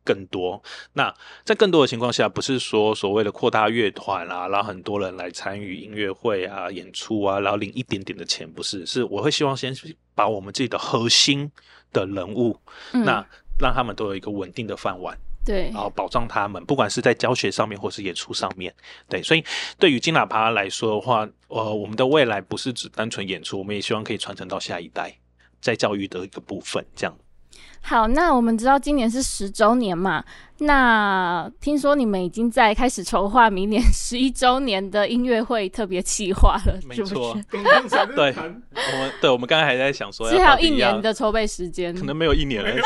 [0.04, 0.62] 更多。
[0.92, 1.12] 那
[1.44, 8.84] 在更多的情况下，不是说所谓的扩大乐团啊，让很多人来参与音乐会啊、演出啊，然后领一点点的钱，不是？
[8.86, 9.74] 是我会希望先
[10.14, 11.50] 把我们自己的核心
[11.92, 12.56] 的人物，
[12.92, 13.26] 嗯，那
[13.58, 15.16] 让他们都有一个稳定的饭碗。
[15.46, 18.74] 对然后保障他们，不管是在教学上面或是演出上面，
[19.10, 19.44] 对，所以
[19.78, 25.14] 对于金喇叭来说的话，呃，我们的未来不是只单纯演出，我们也希望可以传承到下一代，
[25.60, 27.14] 在教育的一个部分，这样。
[27.80, 30.24] 好，那我们知道今年是十周年嘛，
[30.58, 42.70] 那听说你们已经在开始筹划明年十一周年的音乐会特别企划了，没错对我们对，我们刚才还在想说，是还有一年的筹备时间，可能没有一年了。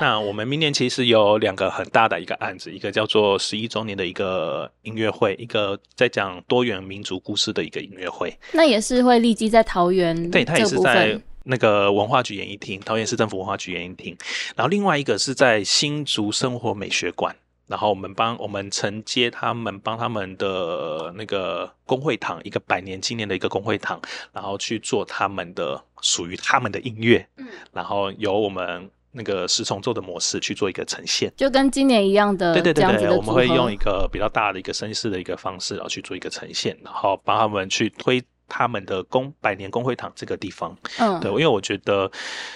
[0.00, 8.36] 那我们明年其实有两个很大的一个案子，一个叫做十一周年的一个音乐会，一个在讲多元民族故事的一个音乐会。
[8.52, 14.16] 那也是会立即在桃园对，它也是在分，那个文化局演艺厅，桃园市政府文化局演艺厅。
[14.56, 17.34] 然后另外一个是在新竹生活美学馆，
[17.66, 24.00] 然后我们帮我们承接他们，帮他们的那个工会堂，一个百年纪念的一个工会堂，
[24.32, 31.32] 然后去做他们的属于他们的音乐，嗯，然后由我们那个十重奏的模式去做一个呈现。
[31.36, 40.76] 就跟今年一样的对对对对，我们会用一个比较大的一个声势的一个方式，然后去做一个呈现，然后帮他们去推他们的工百年工会堂这个地方。
[40.98, 42.10] 嗯，对，因为我觉得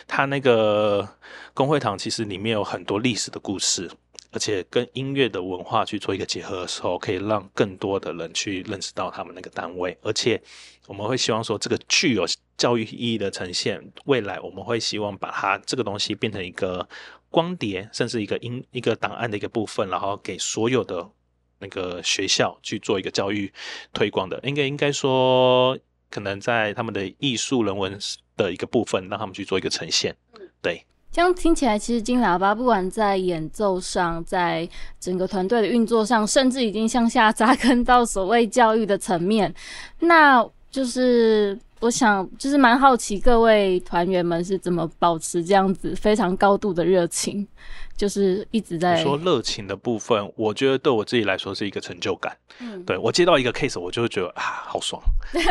[0.07, 1.09] 它那个
[1.55, 3.91] 工会堂其实里面有很多历史的故事，
[4.33, 10.43] 而且跟音乐的文化去做一个结合的时候，可以让更多的人去认识到他们那个单位，而且
[10.89, 12.27] 我们会希望说这个具有
[12.59, 16.87] 教育意义的呈现，未来我们会希望把它这个东西变成一个
[17.31, 21.09] 光碟，甚至一个音一个档案的一个部分，然后给所有的。
[21.59, 23.53] 那个学校去做一个教育
[23.93, 25.79] 推广的，应该应该说，
[26.11, 27.99] 可能在他们的艺术人文
[28.37, 30.15] 的一个部分，让他们去做一个呈现。
[30.61, 39.55] 对，这样听起来，其实金喇叭不管在演奏上，在整个团队的运作上，甚至已经向下扎根到所谓教育的层面。
[40.01, 47.47] 那就是我想，就是蛮好奇各位团员们是怎么保持这样子非常高度的热情，
[47.95, 52.35] 就是一直在说热情的部分，我觉得对我自己来说是一个成就感。
[52.61, 55.03] 嗯对我接到一个 case，我就会觉得啊，好爽。
[55.31, 55.43] 对，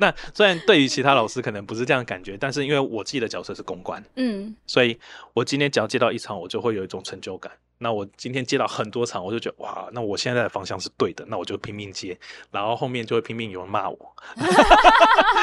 [0.00, 4.98] 那虽然对于其他老师可能不是这样的感觉，但是因为我自己的角色是公关，嗯所以
[5.32, 7.50] 我今天只要接到一场，我就会有一种成就感。
[7.80, 12.18] 那我今天接到很多场，我就觉得哇，那我现在的方向是对的，那我就拼命接，
[12.50, 14.16] 然后后面就会拼命有人骂我。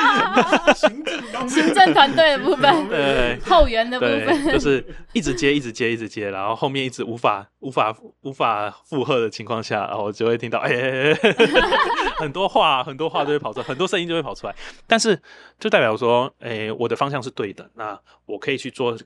[0.75, 11.13] 行政行政团队的部分，对后援的部，分， 就是一直接，一直接，一直接，然后后面一直无法、无法、无法负荷的情况下，然后就会听到哎、
[12.17, 14.55] 很多话，很多话都会跑出来，很多声音就会跑出来。
[14.88, 15.19] 但是
[15.60, 18.97] 就代表说，哎、我的方向是对的，那我可以去做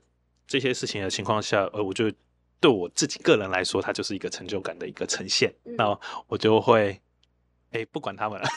[0.46, 2.10] 这些事情的情况下，呃，我就
[2.60, 5.52] 对我自己个人来说，它就是一个成就感的一个呈现。
[5.64, 5.98] 嗯那
[6.28, 7.00] 我就会。
[7.72, 8.48] 哎，不管他们了，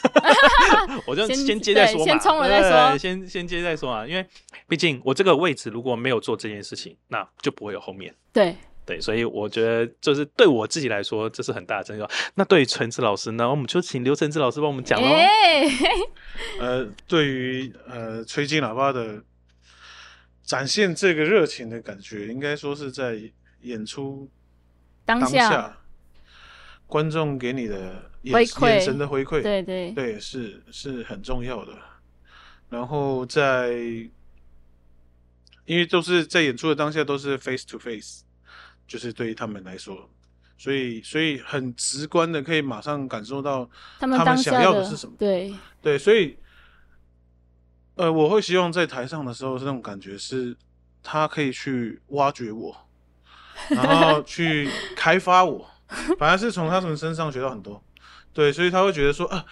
[1.06, 4.26] 我就先先接再说嘛，对先冲了再对说先先接再说啊，因为
[4.68, 8.14] 毕竟我这个位置如果没有做这件事情，那就不会有后面。
[8.32, 12.08] 对，对，所以我觉得就是对我自己来说，这是很大的成就。
[12.34, 15.06] 那对于陈志老师呢，我们就请刘晨志老师帮我们讲喽。
[15.08, 15.64] 哎，
[16.58, 19.22] 呃，对于呃吹金喇叭的
[20.42, 23.16] 展现这个热情的感觉，应该说是在
[23.60, 24.28] 演出
[25.04, 25.78] 当当下，下，
[26.86, 27.92] 观众给你的眼
[28.32, 31.72] 回馈眼神的回馈，对对，对，是是很重要的。
[32.70, 33.72] 然后在，
[35.66, 38.22] 因为都是在演出的当下都是 face to face，
[38.86, 40.10] 就是对于他们来说，
[40.56, 43.68] 所以所以很直观的可以马上感受到
[44.00, 45.14] 他们他们想要的是什么。
[45.18, 46.36] 对，对，所以，
[47.96, 50.56] 呃，我会希望在台上的时候，那种感觉是，
[51.02, 52.76] 他可以去挖掘我，
[53.68, 55.70] 然后去开发我，
[56.18, 57.80] 反而是从他们身上学到很多。
[58.34, 59.44] 对，所以他会觉得说啊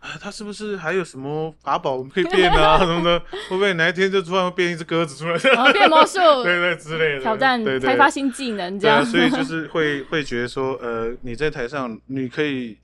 [0.00, 3.18] 啊，他是不是还有什么法宝我们可以变啊 什么的？
[3.50, 5.36] 会不会哪一天就突然变一只鸽子出来？
[5.52, 9.04] 然后变魔术， 对对之类的 挑战对对开发新技能这对啊，样。
[9.04, 12.78] 所以就是会会觉得说，呃，你在台上你可以，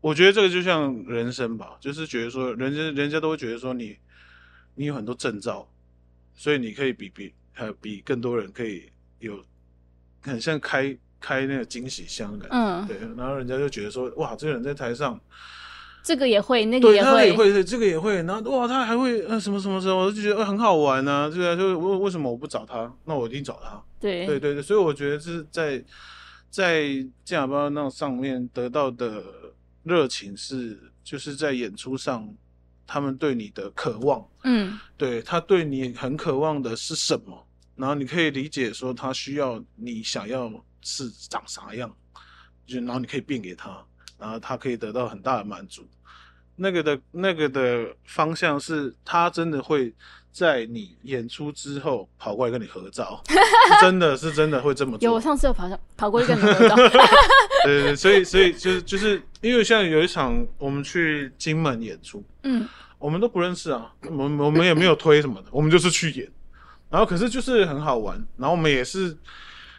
[0.00, 3.96] 我觉得这个就像人生吧，就是觉得说，人家人家都会觉得说你
[4.74, 5.68] 你有很多证照，
[6.34, 8.90] 所以你可以比比呃比更多人可以
[9.20, 9.40] 有
[10.22, 10.96] 很像开
[11.26, 15.20] 开那个惊喜箱的感觉，嗯对，然后人家就觉得说，哇，这个人在台上。
[16.04, 21.28] 这个也会，那个对，也他也会，对，这个也会，然后哇，他还会呃什么什么什么，我就觉得、呃、很好玩呢、啊。
[21.28, 22.94] 对啊，就为为什么我不找他？
[23.06, 23.82] 那我一定找他。
[23.98, 25.84] 对对对对，所以我觉得是在
[26.48, 26.84] 在
[27.24, 29.20] 健雅包那上面得到的
[29.82, 32.32] 热情是，就是在演出上
[32.86, 40.48] 他们对你的渴望，嗯对他对你很渴望的是什么，然后你可以理解说他需要你想要
[40.82, 41.90] 是长啥样，
[42.66, 43.82] 就然后你可以变给他，
[44.18, 45.86] 然后他可以得到很大的满足。
[46.58, 49.92] 那个的那个的方向是，他真的会
[50.32, 55.20] 在你演出之后跑过来跟你合照， 是真的是真的会这么做有，我。
[55.20, 56.74] 上次有跑上跑过去跟你合照，
[57.64, 62.66] 对对对，所以所以就是就是因为像有一场我们去金门演出，嗯
[62.98, 66.26] 我们都不认识啊，我们我们也没有推什么的，我们就是去演，
[66.88, 69.14] 然后可是就是很好玩，然后我们也是，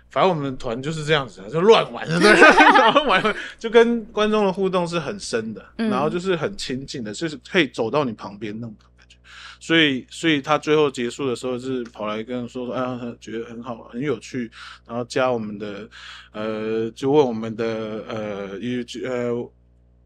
[0.10, 2.32] 反正我们团就是这样子啊，就乱玩， 对，
[2.78, 5.90] 然后玩就跟观众的互动是很深的，嗯。
[5.90, 9.18] 然后就是很亲近的，就是可以走到你旁边那种感觉，
[9.60, 14.50] 所以所以他最后结束的时候是跑来跟我说说，哎呀，他觉得很好玩，很有趣，
[14.88, 15.88] 然后加我们的
[16.32, 17.66] 呃，就问我们的
[18.08, 19.52] 呃 o 呃。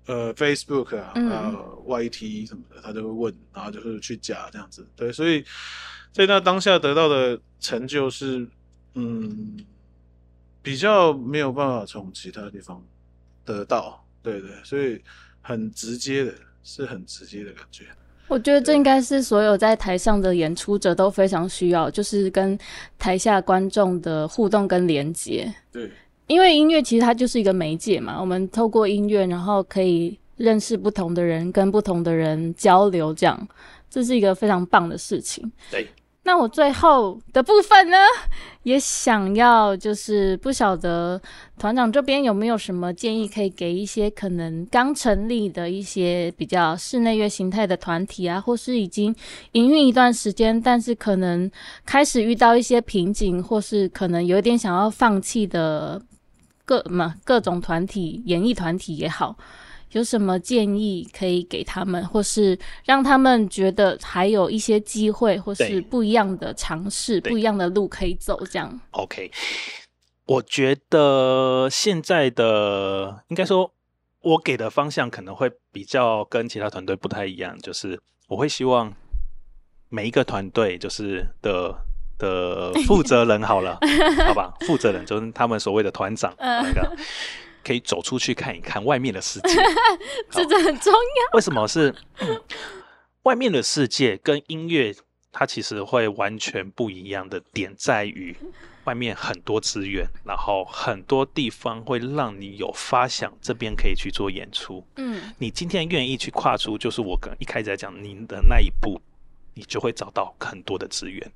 [0.08, 1.30] 呃，Facebook 啊，嗯。
[1.30, 1.54] 呃
[1.88, 5.46] ，YT 什么的，他就会问，然后就是去加这样子，对，所以
[6.12, 8.46] 在那当下得到的成就是，
[8.96, 9.56] 嗯，
[10.62, 12.82] 比较没有办法从其他地方
[13.44, 15.02] 得到，对对，所以
[15.42, 16.34] 很直接的，
[16.64, 17.86] 是很直接的感觉，
[18.28, 22.58] 我觉得这应该是所有在台上的演出者都非常需要，就是跟
[23.00, 25.52] 台下观众的互动跟连接。
[25.72, 25.90] 对，
[26.28, 33.48] 因为音乐其实它就是一个媒介嘛，我们透过音乐，然后可以认识不同的人，跟不同的人交流，这样
[33.90, 35.52] 这是一个非常棒的事情。
[35.72, 35.88] 对。
[36.24, 37.98] 那我最后的部分呢，
[38.64, 41.20] 也想要就是不晓得
[41.58, 49.14] 团长这边有没有什么建议，可以给一些可能刚成立的一些比较室内乐形态的团体啊，或是已经
[49.54, 51.50] 营运一段时间，但是可能
[51.86, 56.00] 开始遇到一些瓶颈，或是可能有点想要放弃的
[56.64, 59.36] 各嘛各种团体、演艺团体也好，
[59.92, 68.80] 有什么建议可以给他们，或是让他们觉得还有一些机会，或是不一样的尝试、不一样的路可以走，这样。
[68.92, 69.30] OK，
[70.26, 73.74] 我觉得现在的应该说，
[74.22, 78.94] 我给的方向可能会比较跟其他团队不太一样，就是我会希望
[79.90, 81.76] 每一个团队就是的
[82.18, 83.78] 的负责人好了，
[84.26, 86.64] 好吧，负责人就是他们所谓的团长，嗯。
[86.64, 86.96] 那个
[87.64, 89.50] 可以走出去看一看外面的世界。
[90.32, 91.36] 这真的很重要。
[91.36, 92.42] 为什么是、嗯
[93.24, 94.92] 外面的世界跟音乐，
[95.32, 98.36] 它其实会完全不一样的点在于，
[98.86, 104.84] 外面很多资源，然后很多地方会让你有发想，这边可以去做演出。
[104.96, 109.00] 嗯你今天愿意去跨出，就是我刚一开始在讲您的那一步，
[109.54, 111.32] 你就会找到很多的资源。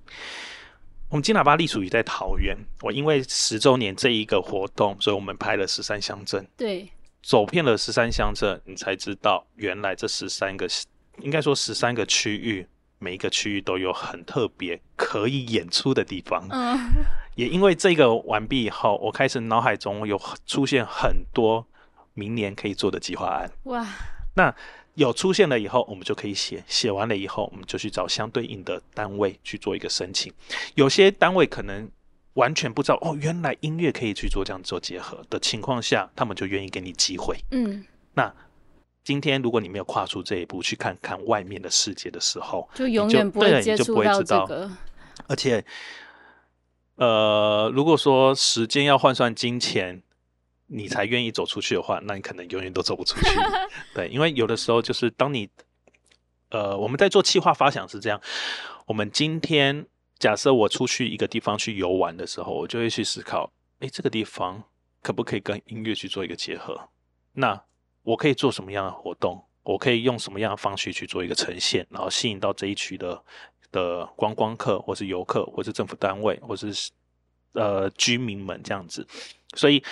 [1.16, 6.46] 我们金喇叭隶属于在桃园，我因为十周年这一个活动，所以我们拍了十三乡镇。
[6.58, 6.90] 对，
[7.24, 10.68] 走遍了十三乡镇，你才知道原来这十三个，
[11.22, 12.68] 应该说十三个区域，
[13.00, 16.46] 每一个区域都有很特别可以演出的地方。
[16.52, 16.78] 嗯
[17.36, 21.66] 也因为这个完毕以后，我开始脑海中有出现很多
[22.14, 23.50] 明年可以做的计划案。
[23.64, 23.88] 哇，
[24.34, 24.54] 那
[24.96, 30.34] 有出现了以后，我们就可以写，写完了以后，我们就去找相对应的单位去做一个申请。
[30.74, 31.90] 有些单位可能
[32.34, 37.38] 完全不知道哦，原来音乐可以去做这样做结合的情况下，他们就愿意给你机会。
[37.52, 38.34] 嗯，那
[39.04, 44.72] 今天如果你没有跨出这一步去看看外面的世界的时候，就永远不会就不触到会知道这个。
[45.28, 45.64] 而且，
[46.96, 50.02] 呃，如果说时间要换算金钱，
[50.68, 53.38] 你才愿意走出去的话，那你可能永远都走不出去。
[53.94, 55.50] 对，因为有的时候就是当你，
[56.50, 58.20] 呃，我们在做企划发想是这样，
[58.88, 59.86] 我们今天
[60.18, 64.64] 假设我出去一个地方去游玩的时候，我就会去思考，诶，这个地方
[65.02, 66.90] 可不可以跟音乐去做一个结合？
[67.34, 67.64] 那
[68.04, 69.46] 我可以做什么样的活动？
[69.64, 73.24] 我可以用什么样的方式去做一个呈现，然后吸引到这一区的
[73.72, 76.92] 的观光客，或是游客，或是政府单位，或是
[77.54, 79.08] 呃居民们这样子。
[79.56, 79.84] 所以，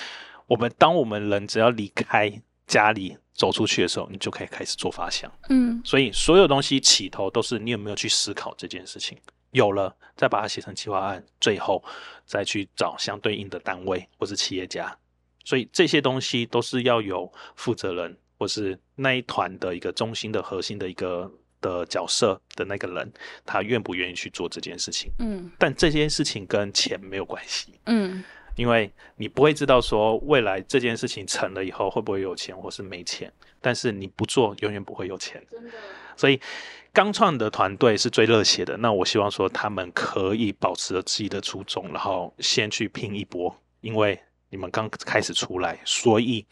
[0.53, 2.31] 我们当我们人只要离开
[2.67, 5.31] 家里走出去的时候，你就可以开始做发想。
[5.49, 9.17] 嗯所以所有东西起头都是你有没有去思考这件事情，
[9.49, 11.83] 有了再把它写成计划案，最后
[12.23, 14.95] 再去找相对应的单位或是企业家。
[15.43, 21.29] 所以这些东西都是要有负责人或是那一团的一个中心的核心的一个
[21.61, 23.11] 的角色的那个人，
[23.43, 25.11] 他愿不愿意去做这件事情。
[25.17, 27.73] 嗯但这件事情跟钱没有关系。
[27.87, 28.23] 嗯
[28.55, 35.43] 因为你不会知道说未来这件事情成了以后会不会有钱或是没钱，但是你不做永远不会有钱。
[36.15, 36.39] 所以
[36.91, 46.45] 刚创的团队是最热血的，那我希望说他们可以保持着自己的初衷，然后先去拼一波，因为你们刚开始出来，所以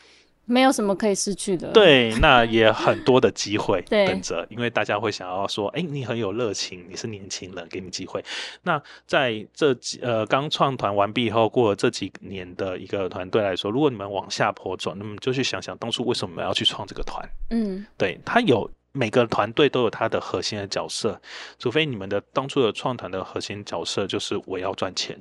[0.45, 8.23] 没有什么可以失去的。，对，那也很多的机会 等着，因为大家会想要说，哎，你很有热情，你是年轻人，给你机会。
[8.63, 17.25] 那在这几呃刚创团完毕以后，过了这几年的一个团队来说，如果你们往下坡走，那么就去想想当初为什么要去创这个团。
[17.49, 21.21] 嗯对，他有每个团队都有它的核心的角色，
[21.59, 25.17] 除非你们的当初的创团的核心角色就是我要赚钱。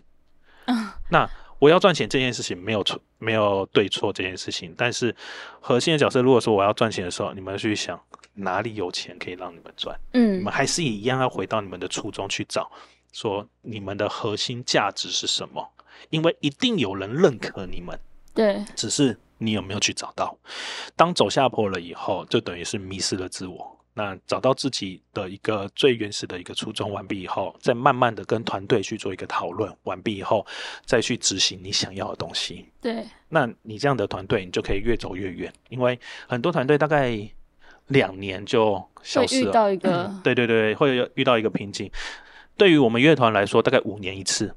[0.64, 1.28] 嗯 那
[1.60, 5.14] 我要赚钱这件事情没有错，没有对错这件事情，但是
[5.60, 8.00] 核心的角色，如果说我要赚钱的时候，你们去想
[8.34, 12.68] 哪里有钱可以让你们赚，嗯你嗯们还是一样要回到你们的初衷去找，
[13.12, 15.68] 说你们的核心价值是什么，
[16.08, 17.96] 因为一定有人认可你们。
[18.32, 20.38] 对，只是你有没有去找到？
[20.96, 23.79] 当走下坡了以后，就等于是迷失了自我。
[23.92, 30.46] 那找到自己的一个最原始的一个初衷完毕以后，再慢慢的跟团队去做一个讨论，完毕以后
[30.84, 32.66] 再去执行你想要的东西。
[32.80, 37.18] 对，那你这样的团队，你就可以越走越远，因为很多团队大概
[37.88, 39.52] 两年就消失了。
[39.52, 41.90] 到一个对对对，会遇到一个瓶颈。
[42.56, 44.54] 对于我们乐团来说，大概五年一次。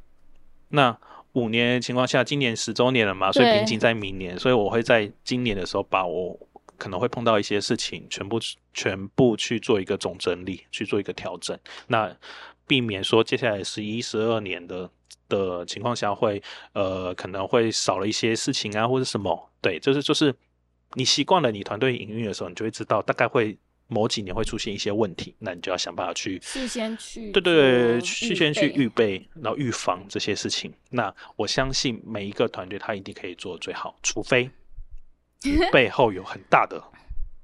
[0.69, 0.95] 那
[1.34, 6.38] 五年情况下，今年十周年了嘛，所以瓶颈在明年，所以我会在今年的时候把我
[6.78, 8.39] 可能会碰到一些事情，全部
[8.74, 11.57] 全部去做一个总整理，去做一个调整。
[11.88, 12.15] 那
[12.67, 14.89] 避免说接下来十一、十二年的
[15.28, 16.41] 的情况下会
[16.74, 19.49] 呃可能会少了一些事情啊，或者什么。
[19.61, 20.34] 对，就是就是
[20.93, 23.57] 你习惯了你团队营运的时候，你就会知道大概会
[23.88, 30.74] 某几年会出现一些问题，那你就要想办法去事先去对对对，做事先去预备，然后预防这些事情。
[30.89, 34.49] 那我相信每一个团队他一定可以做最好，除非你
[35.72, 36.82] 背后有很大的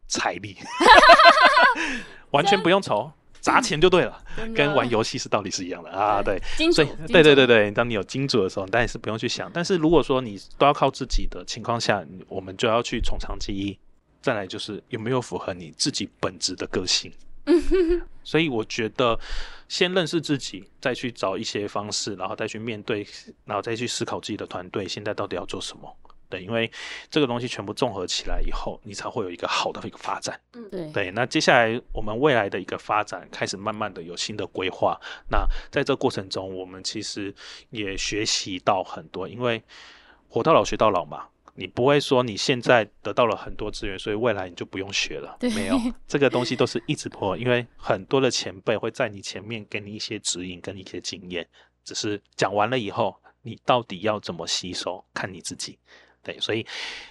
[0.08, 0.58] 财力，
[2.32, 4.24] 完全不用愁，砸钱就对了，
[4.56, 6.22] 跟玩游戏是道理是一样的啊。
[6.22, 6.40] 对，
[6.72, 9.50] 所以，对对对对，当你有金主的时候，当然是不用去想。
[9.54, 13.78] 但是如果说你都要靠自己的情况下，我们就要去从长计议。
[14.22, 17.10] 再来就是有没有符合你自己本质的个性。
[18.22, 19.18] 所以我觉得，
[19.70, 23.08] 先认识自己，再去找一些方式，然后再去面对，
[23.46, 25.96] 然后再去思考自己的团队现在到底要做什么。
[26.30, 26.72] 对，因为
[27.10, 30.40] 这个东西全部综合起来以后，你才会有一个好的一个发展。
[30.54, 35.00] 嗯对对，那接下来我们未来的一个发展开始慢慢的有新的规划。
[35.30, 37.34] 那在这过程中，我们其实
[37.72, 39.62] 也学习到很多，因为
[40.28, 41.28] 活到老学到老嘛。
[41.56, 45.36] 你不会说你现在得到了很多资源，所以未来你就不用学了。
[45.42, 45.78] 对没有，
[46.08, 51.46] 这个东西都是一直破，因为很多的前辈会在你前面给你一些指引，跟一些经验。
[51.84, 55.78] 只是讲完了以后，你到底要怎么吸收，看你自己。
[56.22, 56.66] 对，所以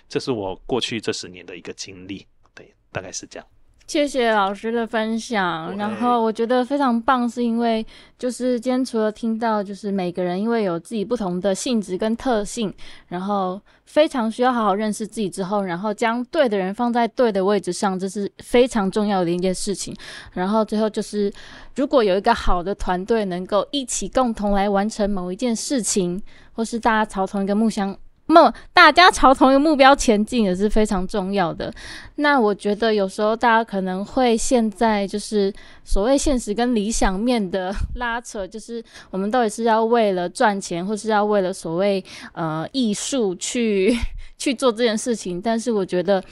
[0.09, 2.27] 这是我过去这十年的一个经历。
[2.55, 3.49] 对，大概是这样。
[3.89, 7.85] 谢谢老师的分享，然后我觉得非常棒，是因为
[8.19, 12.71] 就是今天除了听到就是每个人因为有自己不同的性质跟特性，
[13.07, 19.97] 然后非常需要好好认识自己之后，然后将对的人放在对的位置上，这是非常重要的一件事情。
[20.35, 21.33] 然后最后就是，
[21.75, 26.23] 如果有一个好的团队能够一起共同来完成某一件事情，
[26.53, 27.97] 或是大家朝同一个目相。
[28.29, 31.73] 梦，大家朝同一个目标前进也是非常重要的。
[32.17, 35.53] 那我觉得有时候大家可能会现在就是
[35.83, 43.97] 所谓现实跟理想面的拉扯，就是我们到底是要为了赚钱，或是要为了所谓呃艺术去
[44.37, 45.41] 去做这件事情。
[45.41, 46.23] 但是我觉得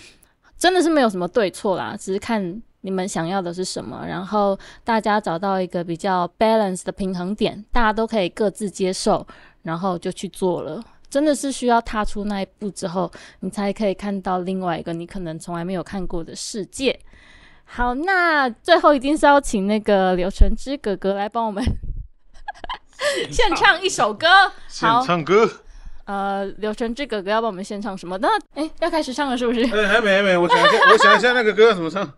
[0.59, 9.26] 真的是没有什么对错啦，只是看你们想要的是什么，然后大家找到一个比较 balance 的平衡点，大家都可以各自接受，
[9.62, 10.82] 然后就去做了。
[11.17, 13.11] 真的是需要踏出那一步之后，
[13.41, 17.01] 你才可以看到另外一个你可能从来没有看过的世界。
[17.64, 21.64] 好，那最后一定是要请那个柳橙汁哥哥来帮我们
[23.33, 24.27] 献唱一首歌。
[24.69, 25.51] 现好，唱歌。
[26.05, 28.19] 呃，柳橙汁哥哥要帮我们献唱什么？
[28.19, 29.62] 那哎，要开始唱了是不是？
[29.75, 32.12] 哎，还没还没，我想一下， 我想一下那个歌怎么唱。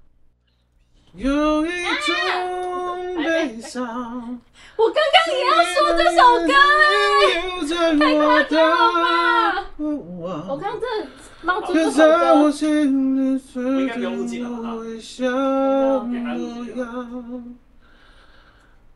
[1.14, 4.40] 有一种悲伤，
[4.78, 6.52] 我刚刚也要说这首歌，
[7.98, 9.02] 太夸张了
[9.52, 9.66] 吧
[10.48, 10.80] 我刚刚
[11.66, 15.26] 这首在我，心里最应该不用录进来吧微笑
[16.04, 17.58] 模样，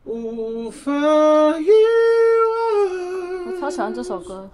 [0.05, 0.89] 无法
[1.59, 1.67] 遗
[2.49, 3.51] 忘。
[3.53, 4.49] 我超喜欢这首歌。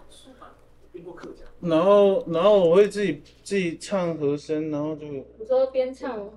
[1.62, 6.32] 然后，然后我会自己自己唱和声，然后就你说边唱哦。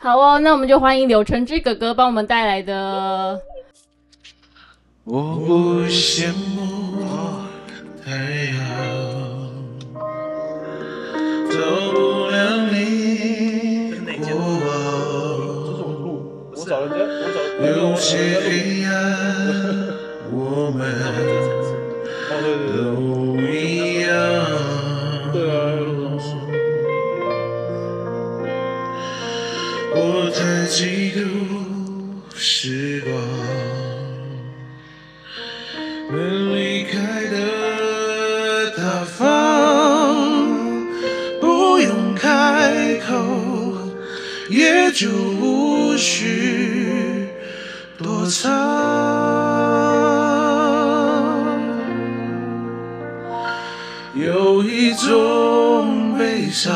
[0.00, 3.40] 好哦，那我们就欢迎柳橙汁哥哥帮我们带来的。
[5.04, 7.02] 我不羡慕
[8.04, 8.12] 太
[8.52, 8.58] 阳，
[11.50, 11.58] 照
[11.92, 12.36] 不了
[12.70, 14.68] 你过往。
[16.54, 18.92] 我找人家，我找 有些黑暗，
[20.30, 20.78] 我们
[22.76, 23.07] 都
[32.40, 33.12] 时光。
[36.10, 39.26] 能离开的大方，
[41.40, 43.12] 不用开口，
[44.48, 47.28] 也就无需
[47.98, 48.48] 躲藏。
[54.14, 56.72] 有一种悲伤，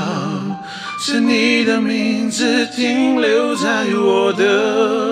[0.98, 5.11] 是你的名字停留在我的。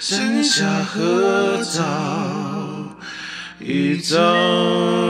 [0.00, 1.82] 剩下合照
[3.58, 5.09] 一张。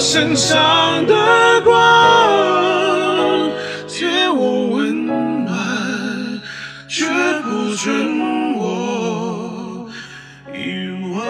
[0.00, 1.76] 身上的光，
[3.86, 5.06] 借我温
[5.44, 6.40] 暖，
[6.88, 7.04] 却
[7.42, 9.86] 不准我
[10.54, 11.22] 遗忘。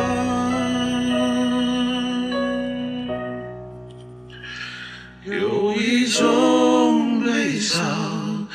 [5.24, 8.46] 有一种悲伤，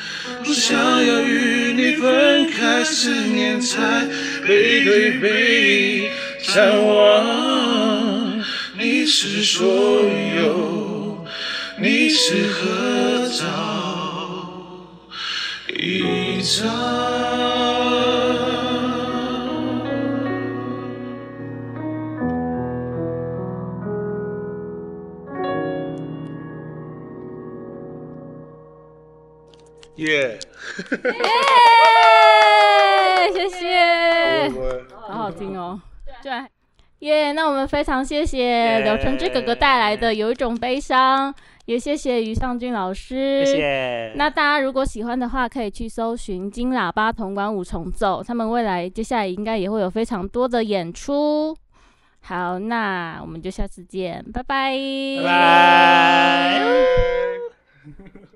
[0.42, 4.06] 不想要与你分开，思念才
[4.48, 6.10] 背对背
[6.54, 7.36] 张望。
[8.78, 9.95] 你是说，
[12.28, 13.46] 是合照
[15.68, 16.66] 一张。
[29.94, 30.04] 耶！
[30.34, 30.38] 耶！
[33.32, 34.50] 谢谢，
[35.00, 35.80] 好好听哦。
[36.20, 36.32] 对，
[36.98, 37.30] 耶！
[37.30, 41.32] 那我们非常谢谢刘承志哥哥带来的《有一种悲伤》，
[41.66, 43.44] 也谢谢于尚俊老师。
[43.44, 44.12] 谢谢。
[44.16, 51.56] 那大家如果喜欢的话，可以去搜寻金喇叭铜管五重奏，他们未来接下来应该也会有非常多的演出。
[52.20, 54.74] 好，那我们就下次见，拜拜，
[55.22, 55.28] 拜
[57.84, 58.26] 拜。